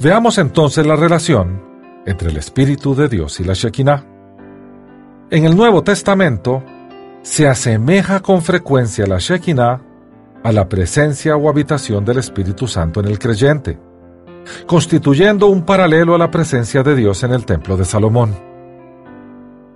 Veamos 0.00 0.38
entonces 0.38 0.86
la 0.86 0.94
relación 0.94 1.60
entre 2.06 2.30
el 2.30 2.36
Espíritu 2.36 2.94
de 2.94 3.08
Dios 3.08 3.40
y 3.40 3.44
la 3.44 3.54
Shekinah. 3.54 4.04
En 5.28 5.44
el 5.44 5.56
Nuevo 5.56 5.82
Testamento 5.82 6.62
se 7.22 7.46
asemeja 7.46 8.20
con 8.20 8.42
frecuencia 8.42 9.06
la 9.06 9.18
Shekinah 9.18 9.80
a 10.42 10.52
la 10.52 10.68
presencia 10.68 11.36
o 11.36 11.48
habitación 11.48 12.04
del 12.04 12.18
Espíritu 12.18 12.66
Santo 12.66 13.00
en 13.00 13.06
el 13.06 13.18
creyente, 13.18 13.78
constituyendo 14.66 15.48
un 15.48 15.64
paralelo 15.64 16.14
a 16.14 16.18
la 16.18 16.30
presencia 16.30 16.82
de 16.82 16.94
Dios 16.94 17.22
en 17.22 17.32
el 17.32 17.44
templo 17.44 17.76
de 17.76 17.84
Salomón. 17.84 18.34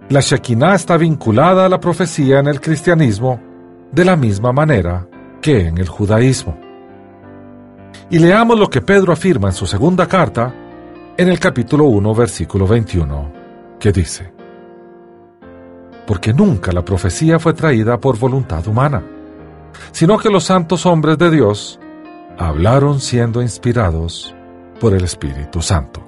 La 0.08 0.20
Shekinah 0.20 0.74
está 0.74 0.96
vinculada 0.96 1.66
a 1.66 1.68
la 1.68 1.80
profecía 1.80 2.38
en 2.38 2.46
el 2.46 2.60
cristianismo 2.60 3.40
de 3.92 4.04
la 4.04 4.16
misma 4.16 4.52
manera 4.52 5.06
que 5.40 5.66
en 5.66 5.78
el 5.78 5.88
judaísmo. 5.88 6.58
Y 8.10 8.18
leamos 8.18 8.58
lo 8.58 8.68
que 8.68 8.80
Pedro 8.80 9.12
afirma 9.12 9.48
en 9.48 9.54
su 9.54 9.66
segunda 9.66 10.06
carta, 10.06 10.52
en 11.16 11.28
el 11.28 11.38
capítulo 11.38 11.84
1, 11.84 12.14
versículo 12.14 12.66
21, 12.66 13.32
que 13.78 13.92
dice, 13.92 14.33
Porque 16.06 16.32
nunca 16.32 16.72
la 16.72 16.84
profecía 16.84 17.38
fue 17.38 17.54
traída 17.54 17.98
por 17.98 18.18
voluntad 18.18 18.66
humana 18.66 19.02
sino 19.92 20.18
que 20.18 20.30
los 20.30 20.44
santos 20.44 20.86
hombres 20.86 21.18
de 21.18 21.30
Dios 21.30 21.78
hablaron 22.38 23.00
siendo 23.00 23.42
inspirados 23.42 24.34
por 24.80 24.94
el 24.94 25.04
Espíritu 25.04 25.62
Santo. 25.62 26.02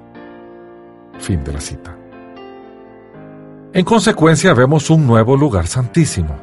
Fin 1.19 1.43
de 1.43 1.53
la 1.53 1.61
cita. 1.61 1.97
En 3.73 3.85
consecuencia 3.85 4.53
vemos 4.53 4.89
un 4.89 5.05
nuevo 5.05 5.35
lugar 5.35 5.67
santísimo 5.67 6.35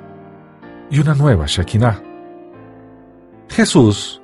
y 0.90 0.98
una 1.00 1.14
nueva 1.14 1.46
Shekinah. 1.46 2.02
Jesús 3.48 4.20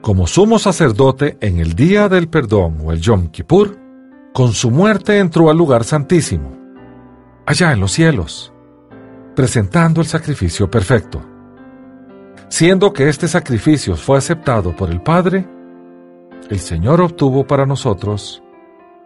como 0.00 0.28
sumo 0.28 0.60
sacerdote 0.60 1.36
en 1.40 1.58
el 1.58 1.74
día 1.74 2.08
del 2.08 2.28
perdón 2.28 2.78
o 2.84 2.92
el 2.92 3.00
Yom 3.00 3.28
Kippur, 3.28 3.76
con 4.32 4.52
su 4.52 4.70
muerte 4.70 5.18
entró 5.18 5.50
al 5.50 5.56
lugar 5.56 5.82
santísimo, 5.82 6.52
allá 7.44 7.72
en 7.72 7.80
los 7.80 7.90
cielos, 7.90 8.52
presentando 9.36 10.00
el 10.00 10.06
sacrificio 10.06 10.68
perfecto. 10.68 11.22
Siendo 12.48 12.92
que 12.92 13.08
este 13.08 13.28
sacrificio 13.28 13.94
fue 13.94 14.16
aceptado 14.16 14.74
por 14.74 14.90
el 14.90 15.02
Padre, 15.02 15.46
el 16.48 16.58
Señor 16.58 17.02
obtuvo 17.02 17.46
para 17.46 17.66
nosotros 17.66 18.42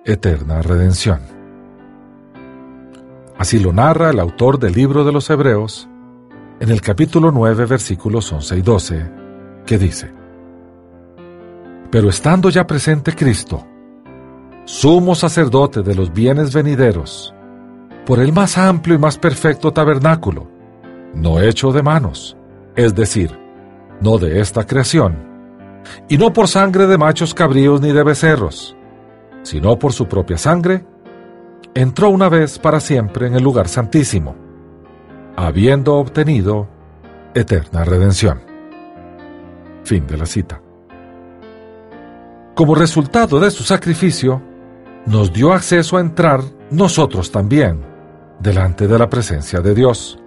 eterna 0.05 0.63
redención. 0.63 1.21
Así 3.37 3.59
lo 3.59 3.73
narra 3.73 4.11
el 4.11 4.21
autor 4.21 4.59
del 4.59 4.75
libro 4.75 5.05
de 5.05 5.13
los 5.13 5.29
Hebreos 5.31 5.89
en 6.61 6.71
el 6.71 6.81
capítulo 6.81 7.33
9 7.33 7.67
versículos 7.67 8.31
11 8.31 8.57
y 8.57 8.63
12, 8.63 9.11
que 9.67 9.79
dice, 9.79 10.13
Pero 11.91 12.09
estando 12.09 12.51
ya 12.51 12.67
presente 12.67 13.15
Cristo, 13.17 13.67
sumo 14.65 15.15
sacerdote 15.15 15.83
de 15.83 15.95
los 15.95 16.13
bienes 16.13 16.55
venideros, 16.55 17.35
por 18.07 18.21
el 18.21 18.33
más 18.33 18.59
amplio 18.59 18.97
y 18.97 18.99
más 18.99 19.19
perfecto 19.19 19.73
tabernáculo, 19.73 20.49
no 21.15 21.41
hecho 21.41 21.73
de 21.73 21.83
manos, 21.83 22.37
es 22.77 22.95
decir, 22.95 23.39
no 24.01 24.19
de 24.19 24.41
esta 24.41 24.67
creación, 24.67 25.17
y 26.09 26.19
no 26.19 26.33
por 26.33 26.49
sangre 26.49 26.87
de 26.87 26.99
machos 26.99 27.35
cabríos 27.35 27.81
ni 27.81 27.93
de 27.93 28.03
becerros, 28.03 28.77
sino 29.43 29.79
por 29.79 29.93
su 29.93 30.07
propia 30.07 30.39
sangre, 30.39 30.85
entró 31.75 32.11
una 32.11 32.29
vez 32.29 32.59
para 32.59 32.81
siempre 32.81 33.27
en 33.27 33.35
el 33.35 33.43
lugar 33.43 33.69
santísimo, 33.69 34.35
habiendo 35.37 35.97
obtenido 35.97 36.69
eterna 37.35 37.85
redención. 37.85 38.41
Fin 39.85 40.07
de 40.07 40.17
la 40.17 40.27
cita. 40.27 40.61
Como 42.55 42.75
resultado 42.75 43.41
de 43.41 43.51
su 43.51 43.63
sacrificio, 43.63 44.43
nos 45.07 45.33
dio 45.33 45.53
acceso 45.53 45.97
a 45.97 46.01
entrar 46.01 46.43
nosotros 46.71 47.31
también 47.33 47.90
delante 48.41 48.89
de 48.89 48.99
la 48.99 49.09
presencia 49.09 49.61
de 49.61 49.75
Dios. 49.75 50.19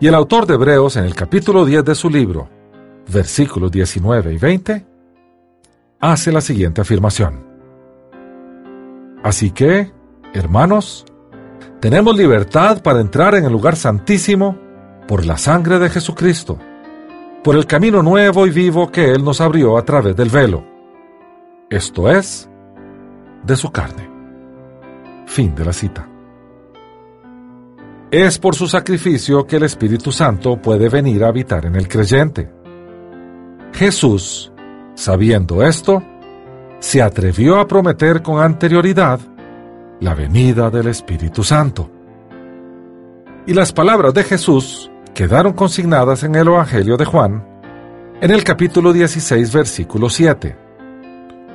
Y 0.00 0.08
el 0.08 0.14
autor 0.14 0.46
de 0.46 0.54
Hebreos 0.54 0.96
en 0.96 1.04
el 1.04 1.14
capítulo 1.14 1.64
10 1.64 1.84
de 1.84 1.94
su 1.94 2.10
libro, 2.10 2.48
versículos 3.12 3.70
19 3.70 4.34
y 4.34 4.38
20, 4.38 4.86
hace 6.00 6.32
la 6.32 6.40
siguiente 6.40 6.80
afirmación. 6.80 7.46
Así 9.22 9.50
que, 9.50 9.92
hermanos, 10.32 11.04
tenemos 11.80 12.16
libertad 12.16 12.82
para 12.82 13.00
entrar 13.00 13.34
en 13.34 13.44
el 13.44 13.52
lugar 13.52 13.76
santísimo 13.76 14.58
por 15.06 15.26
la 15.26 15.36
sangre 15.38 15.78
de 15.78 15.90
Jesucristo, 15.90 16.58
por 17.44 17.56
el 17.56 17.66
camino 17.66 18.02
nuevo 18.02 18.46
y 18.46 18.50
vivo 18.50 18.90
que 18.90 19.12
Él 19.12 19.22
nos 19.24 19.40
abrió 19.40 19.76
a 19.76 19.84
través 19.84 20.16
del 20.16 20.30
velo, 20.30 20.64
esto 21.68 22.10
es, 22.10 22.48
de 23.44 23.56
su 23.56 23.70
carne. 23.70 24.08
Fin 25.26 25.54
de 25.54 25.64
la 25.64 25.72
cita. 25.72 26.09
Es 28.10 28.40
por 28.40 28.56
su 28.56 28.66
sacrificio 28.66 29.46
que 29.46 29.56
el 29.56 29.62
Espíritu 29.62 30.10
Santo 30.10 30.60
puede 30.60 30.88
venir 30.88 31.22
a 31.22 31.28
habitar 31.28 31.64
en 31.66 31.76
el 31.76 31.86
creyente. 31.86 32.50
Jesús, 33.72 34.52
sabiendo 34.94 35.62
esto, 35.62 36.02
se 36.80 37.02
atrevió 37.02 37.60
a 37.60 37.68
prometer 37.68 38.20
con 38.20 38.42
anterioridad 38.42 39.20
la 40.00 40.14
venida 40.14 40.70
del 40.70 40.88
Espíritu 40.88 41.44
Santo. 41.44 41.88
Y 43.46 43.54
las 43.54 43.72
palabras 43.72 44.12
de 44.12 44.24
Jesús 44.24 44.90
quedaron 45.14 45.52
consignadas 45.52 46.24
en 46.24 46.34
el 46.34 46.48
Evangelio 46.48 46.96
de 46.96 47.04
Juan, 47.04 47.46
en 48.20 48.32
el 48.32 48.42
capítulo 48.42 48.92
16, 48.92 49.52
versículo 49.52 50.10
7, 50.10 50.56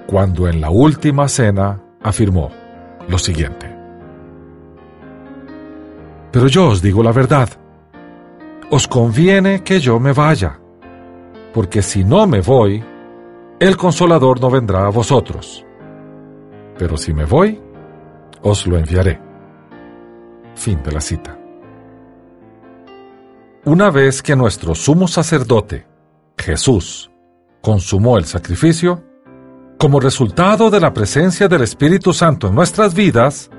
cuando 0.08 0.48
en 0.48 0.62
la 0.62 0.70
última 0.70 1.28
cena 1.28 1.82
afirmó 2.02 2.50
lo 3.10 3.18
siguiente. 3.18 3.75
Pero 6.36 6.48
yo 6.50 6.67
os 6.67 6.82
digo 6.82 7.02
la 7.02 7.13
verdad, 7.13 7.48
os 8.69 8.89
conviene 8.89 9.63
que 9.63 9.80
yo 9.80 10.02
me 10.02 10.12
vaya 10.12 10.60
porque 11.54 11.82
si 11.82 12.04
no 12.04 12.28
me 12.28 12.41
voy, 12.41 12.84
el 13.58 13.78
consolador 13.78 14.41
no 14.41 14.50
vendrá 14.50 14.86
a 14.86 14.89
vosotros. 14.89 15.65
Pero 16.78 16.98
si 16.98 17.13
me 17.13 17.24
voy, 17.24 17.62
os 18.41 18.67
lo 18.67 18.78
enviaré. 18.78 19.21
Fin 20.56 20.84
de 20.84 20.91
la 20.91 21.00
cita. 21.00 21.39
Una 23.63 23.89
vez 23.89 24.21
que 24.21 24.36
nuestro 24.36 24.76
sumo 24.76 25.08
sacerdote, 25.08 25.88
Jesús, 26.38 27.10
consumó 27.62 28.17
el 28.17 28.26
sacrificio, 28.26 29.06
como 29.80 30.02
resultado 30.02 30.69
de 30.69 30.82
la 30.82 30.91
presencia 30.91 31.48
del 31.48 31.62
Espíritu 31.62 32.12
Santo 32.12 32.50
en 32.50 32.56
nuestras 32.56 32.93
vidas, 32.93 33.50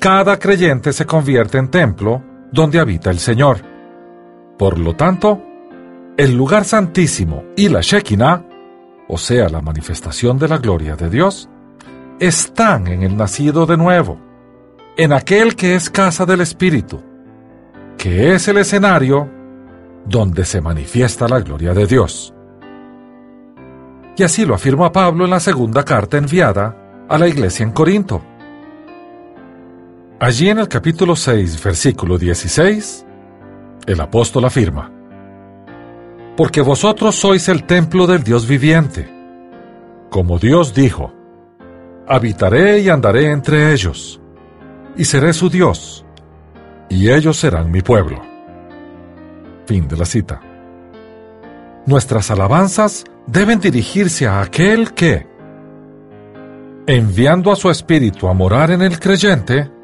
cada 0.00 0.38
creyente 0.38 0.94
se 0.94 1.04
convierte 1.04 1.58
en 1.58 1.68
templo 1.68 2.22
donde 2.50 2.80
habita 2.80 3.10
el 3.10 3.18
Señor. 3.18 3.58
Por 4.58 4.78
lo 4.78 4.96
tanto, 4.96 5.42
el 6.16 6.34
lugar 6.34 6.64
santísimo 6.64 7.44
y 7.54 7.68
la 7.68 7.82
Shekinah, 7.82 8.46
o 9.08 9.18
sea, 9.18 9.50
la 9.50 9.60
manifestación 9.60 10.38
de 10.38 10.48
la 10.48 10.56
gloria 10.56 10.96
de 10.96 11.10
Dios, 11.10 11.50
están 12.18 12.86
en 12.86 13.02
el 13.02 13.14
nacido 13.14 13.66
de 13.66 13.76
nuevo, 13.76 14.18
en 14.96 15.12
aquel 15.12 15.54
que 15.54 15.74
es 15.74 15.90
casa 15.90 16.24
del 16.24 16.40
Espíritu, 16.40 17.02
que 17.98 18.34
es 18.34 18.48
el 18.48 18.56
escenario 18.56 19.30
donde 20.06 20.46
se 20.46 20.62
manifiesta 20.62 21.28
la 21.28 21.40
gloria 21.40 21.74
de 21.74 21.86
Dios. 21.86 22.32
Y 24.16 24.22
así 24.22 24.46
lo 24.46 24.54
afirma 24.54 24.92
Pablo 24.92 25.24
en 25.26 25.30
la 25.30 25.40
segunda 25.40 25.84
carta 25.84 26.16
enviada 26.16 27.04
a 27.06 27.18
la 27.18 27.28
iglesia 27.28 27.64
en 27.64 27.72
Corinto. 27.72 28.29
Allí 30.22 30.50
en 30.50 30.58
el 30.58 30.68
capítulo 30.68 31.16
6, 31.16 31.64
versículo 31.64 32.18
16, 32.18 33.06
el 33.86 34.00
apóstol 34.02 34.44
afirma, 34.44 34.92
porque 36.36 36.60
vosotros 36.60 37.14
sois 37.14 37.48
el 37.48 37.64
templo 37.64 38.06
del 38.06 38.22
Dios 38.22 38.46
viviente. 38.46 39.08
Como 40.10 40.38
Dios 40.38 40.74
dijo, 40.74 41.14
habitaré 42.06 42.80
y 42.80 42.90
andaré 42.90 43.30
entre 43.30 43.72
ellos, 43.72 44.20
y 44.94 45.06
seré 45.06 45.32
su 45.32 45.48
Dios, 45.48 46.04
y 46.90 47.08
ellos 47.10 47.38
serán 47.38 47.70
mi 47.70 47.80
pueblo. 47.80 48.20
Fin 49.64 49.88
de 49.88 49.96
la 49.96 50.04
cita. 50.04 50.42
Nuestras 51.86 52.30
alabanzas 52.30 53.04
deben 53.26 53.58
dirigirse 53.58 54.26
a 54.26 54.42
aquel 54.42 54.92
que, 54.92 55.26
enviando 56.86 57.50
a 57.50 57.56
su 57.56 57.70
espíritu 57.70 58.28
a 58.28 58.34
morar 58.34 58.70
en 58.70 58.82
el 58.82 59.00
creyente, 59.00 59.79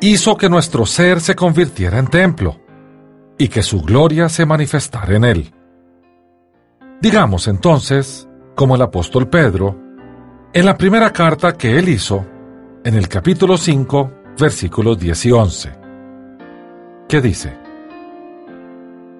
hizo 0.00 0.36
que 0.36 0.48
nuestro 0.48 0.86
ser 0.86 1.20
se 1.20 1.34
convirtiera 1.34 1.98
en 1.98 2.06
templo 2.08 2.60
y 3.38 3.48
que 3.48 3.62
su 3.62 3.82
gloria 3.82 4.28
se 4.28 4.46
manifestara 4.46 5.16
en 5.16 5.24
él. 5.24 5.54
Digamos 7.00 7.48
entonces, 7.48 8.28
como 8.54 8.74
el 8.74 8.82
apóstol 8.82 9.28
Pedro, 9.28 9.76
en 10.52 10.64
la 10.64 10.76
primera 10.76 11.12
carta 11.12 11.56
que 11.56 11.78
él 11.78 11.88
hizo, 11.88 12.24
en 12.84 12.94
el 12.94 13.08
capítulo 13.08 13.58
5, 13.58 14.12
versículos 14.38 14.98
10 14.98 15.26
y 15.26 15.32
11, 15.32 15.72
que 17.08 17.20
dice, 17.20 17.58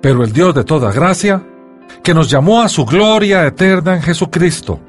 Pero 0.00 0.24
el 0.24 0.32
Dios 0.32 0.54
de 0.54 0.64
toda 0.64 0.92
gracia, 0.92 1.42
que 2.02 2.14
nos 2.14 2.30
llamó 2.30 2.62
a 2.62 2.68
su 2.68 2.84
gloria 2.86 3.46
eterna 3.46 3.96
en 3.96 4.02
Jesucristo, 4.02 4.80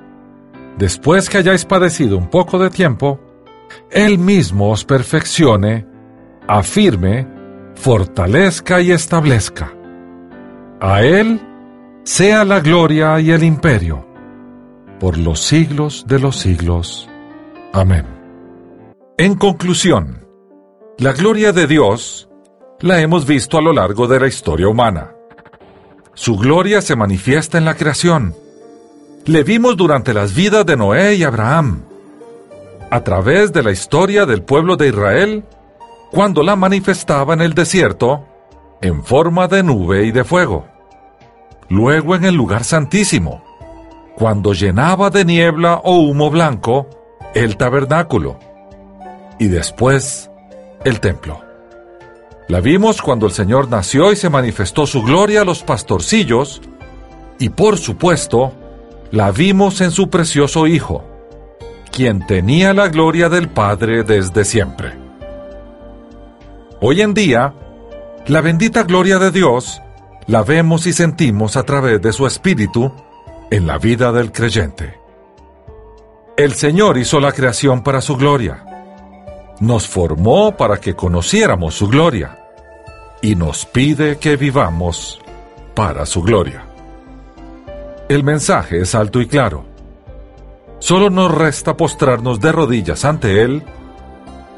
después 0.78 1.30
que 1.30 1.40
hayáis 1.40 1.66
padecido 1.66 2.18
un 2.18 2.30
poco 2.30 2.58
de 2.60 2.70
tiempo, 2.70 3.20
Él 3.92 4.18
mismo 4.18 4.72
os 4.72 4.86
perfeccione, 4.86 5.86
afirme, 6.48 7.28
fortalezca 7.76 8.82
y 8.82 8.92
establezca. 8.92 9.74
A 10.80 11.02
Él 11.02 11.40
sea 12.04 12.46
la 12.46 12.60
gloria 12.60 13.20
y 13.20 13.32
el 13.32 13.44
imperio 13.44 14.06
por 15.00 15.18
los 15.18 15.42
siglos 15.42 16.06
de 16.08 16.20
los 16.20 16.38
siglos. 16.38 17.10
Amén. 17.74 18.06
En 19.18 19.36
conclusión, 19.36 20.26
la 20.98 21.14
gloria 21.14 21.52
de 21.54 21.68
Dios 21.68 22.30
la 22.80 23.02
hemos 23.02 23.26
visto 23.26 23.58
a 23.58 23.62
lo 23.62 23.74
largo 23.74 24.08
de 24.08 24.20
la 24.20 24.28
historia 24.28 24.68
humana. 24.68 25.12
Su 26.14 26.38
gloria 26.38 26.82
se 26.82 26.96
manifiesta 26.96 27.58
en 27.58 27.66
la 27.66 27.76
creación. 27.76 28.36
Le 29.26 29.44
vimos 29.44 29.78
durante 29.78 30.14
las 30.14 30.34
vidas 30.34 30.66
de 30.66 30.78
Noé 30.78 31.16
y 31.16 31.24
Abraham, 31.24 31.84
a 32.90 33.04
través 33.04 33.54
de 33.54 33.64
la 33.64 33.72
historia 33.72 34.26
del 34.26 34.44
pueblo 34.44 34.78
de 34.78 34.88
Israel, 34.88 35.44
cuando 36.12 36.44
la 36.44 36.56
manifestaba 36.56 37.34
en 37.34 37.42
el 37.42 37.54
desierto 37.54 38.26
en 38.82 39.04
forma 39.04 39.48
de 39.48 39.64
nube 39.64 40.06
y 40.06 40.12
de 40.12 40.24
fuego 40.24 40.66
luego 41.70 42.16
en 42.16 42.26
el 42.26 42.36
lugar 42.36 42.64
santísimo, 42.64 43.44
cuando 44.16 44.54
llenaba 44.54 45.10
de 45.10 45.26
niebla 45.26 45.82
o 45.84 45.98
humo 45.98 46.30
blanco 46.30 46.88
el 47.34 47.58
tabernáculo, 47.58 48.40
y 49.40 49.48
después 49.48 50.32
el 50.84 51.00
templo. 51.00 51.42
La 52.48 52.62
vimos 52.62 53.02
cuando 53.02 53.26
el 53.26 53.34
Señor 53.34 53.70
nació 53.70 54.12
y 54.12 54.16
se 54.16 54.30
manifestó 54.30 54.88
su 54.88 55.04
gloria 55.04 55.42
a 55.42 55.46
los 55.46 55.64
pastorcillos, 55.64 56.62
y 57.40 57.50
por 57.50 57.78
supuesto, 57.78 58.54
la 59.12 59.32
vimos 59.32 59.82
en 59.82 59.92
su 59.92 60.10
precioso 60.10 60.66
Hijo, 60.66 61.04
quien 61.90 62.26
tenía 62.26 62.74
la 62.74 62.88
gloria 62.88 63.30
del 63.30 63.50
Padre 63.50 64.04
desde 64.04 64.46
siempre. 64.46 64.94
Hoy 66.80 67.02
en 67.02 67.14
día, 67.14 67.54
la 68.28 68.42
bendita 68.42 68.84
gloria 68.84 69.20
de 69.20 69.32
Dios 69.32 69.82
la 70.28 70.44
vemos 70.44 70.86
y 70.86 70.94
sentimos 70.94 71.58
a 71.58 71.64
través 71.64 72.02
de 72.02 72.14
su 72.14 72.28
Espíritu 72.28 72.92
en 73.50 73.66
la 73.66 73.78
vida 73.78 74.12
del 74.12 74.32
creyente. 74.32 75.00
El 76.36 76.54
Señor 76.54 76.98
hizo 76.98 77.20
la 77.20 77.32
creación 77.32 77.82
para 77.82 78.02
su 78.02 78.16
gloria. 78.16 78.64
Nos 79.60 79.88
formó 79.88 80.56
para 80.56 80.78
que 80.78 80.96
conociéramos 80.96 81.74
su 81.74 81.88
gloria 81.88 82.38
y 83.22 83.36
nos 83.36 83.66
pide 83.66 84.18
que 84.18 84.36
vivamos 84.36 85.20
para 85.74 86.06
su 86.06 86.22
gloria. 86.22 86.66
El 88.10 88.24
mensaje 88.24 88.82
es 88.82 88.94
alto 88.94 89.20
y 89.20 89.28
claro. 89.28 89.66
Solo 90.80 91.10
nos 91.10 91.32
resta 91.32 91.76
postrarnos 91.76 92.40
de 92.40 92.52
rodillas 92.52 93.04
ante 93.06 93.42
Él 93.42 93.64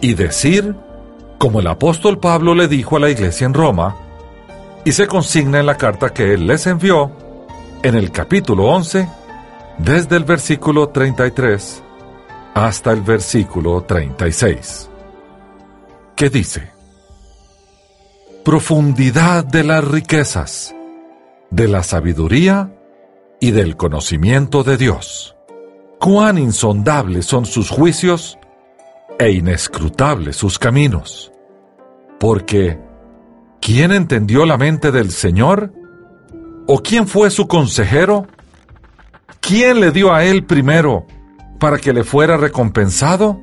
y 0.01 0.13
decir, 0.13 0.75
como 1.37 1.59
el 1.61 1.67
apóstol 1.67 2.19
Pablo 2.19 2.53
le 2.53 2.67
dijo 2.67 2.97
a 2.97 2.99
la 2.99 3.09
iglesia 3.09 3.45
en 3.45 3.53
Roma, 3.53 3.95
y 4.85 4.91
se 4.91 5.07
consigna 5.07 5.59
en 5.59 5.65
la 5.65 5.75
carta 5.75 6.13
que 6.13 6.33
Él 6.33 6.47
les 6.47 6.67
envió, 6.67 7.11
en 7.83 7.95
el 7.95 8.11
capítulo 8.11 8.65
11, 8.65 9.07
desde 9.77 10.17
el 10.17 10.25
versículo 10.25 10.89
33 10.89 11.83
hasta 12.53 12.91
el 12.91 13.01
versículo 13.01 13.81
36, 13.83 14.89
que 16.15 16.29
dice, 16.29 16.71
Profundidad 18.43 19.45
de 19.45 19.63
las 19.63 19.83
riquezas, 19.83 20.75
de 21.49 21.67
la 21.67 21.83
sabiduría 21.83 22.73
y 23.39 23.51
del 23.51 23.77
conocimiento 23.77 24.63
de 24.63 24.77
Dios. 24.77 25.35
Cuán 25.99 26.37
insondables 26.37 27.25
son 27.25 27.45
sus 27.45 27.69
juicios 27.69 28.37
e 29.19 29.31
inescrutables 29.31 30.37
sus 30.37 30.57
caminos. 30.57 31.31
Porque, 32.17 32.79
¿quién 33.59 33.91
entendió 33.91 34.45
la 34.45 34.57
mente 34.57 34.91
del 34.93 35.11
Señor? 35.11 35.73
¿O 36.67 36.79
quién 36.81 37.05
fue 37.05 37.29
su 37.29 37.47
consejero? 37.49 38.27
¿Quién 39.41 39.81
le 39.81 39.91
dio 39.91 40.13
a 40.13 40.23
él 40.23 40.45
primero 40.45 41.05
para 41.59 41.77
que 41.77 41.91
le 41.91 42.05
fuera 42.05 42.37
recompensado? 42.37 43.41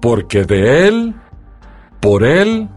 Porque 0.00 0.44
de 0.44 0.86
él, 0.86 1.16
por 2.00 2.22
él 2.22 2.68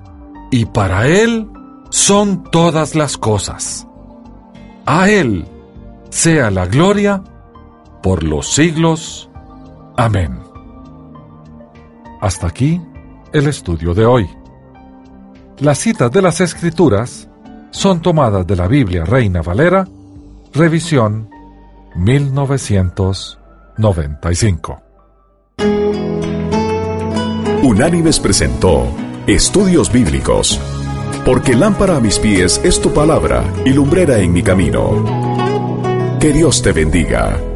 y 0.49 0.65
para 0.65 1.07
él 1.07 1.47
son 1.91 2.49
todas 2.49 2.95
las 2.95 3.17
cosas. 3.17 3.87
A 4.87 5.07
él 5.09 5.45
sea 6.09 6.49
la 6.49 6.65
gloria 6.65 7.23
por 8.05 8.23
los 8.23 8.53
siglos. 8.53 9.29
Amén. 9.97 10.39
Hasta 12.21 12.45
aquí 12.45 12.79
el 13.33 13.47
estudio 13.47 13.95
de 13.95 14.05
hoy. 14.05 14.29
Las 15.57 15.79
citas 15.79 16.11
de 16.11 16.21
las 16.21 16.39
Escrituras 16.39 17.27
son 17.71 18.03
tomadas 18.03 18.45
de 18.45 18.55
la 18.55 18.67
Biblia 18.67 19.05
Reina 19.05 19.41
Valera, 19.41 19.87
revisión 20.53 21.31
1995. 21.95 24.81
Unánimes 27.63 28.19
presentó 28.19 28.85
Estudios 29.25 29.91
Bíblicos, 29.91 30.61
porque 31.25 31.55
lámpara 31.55 31.97
a 31.97 32.01
mis 32.01 32.19
pies 32.19 32.61
es 32.63 32.79
tu 32.79 32.93
palabra 32.93 33.43
y 33.65 33.71
lumbrera 33.71 34.19
en 34.19 34.31
mi 34.31 34.43
camino. 34.43 36.19
Que 36.19 36.33
Dios 36.33 36.61
te 36.61 36.71
bendiga. 36.71 37.54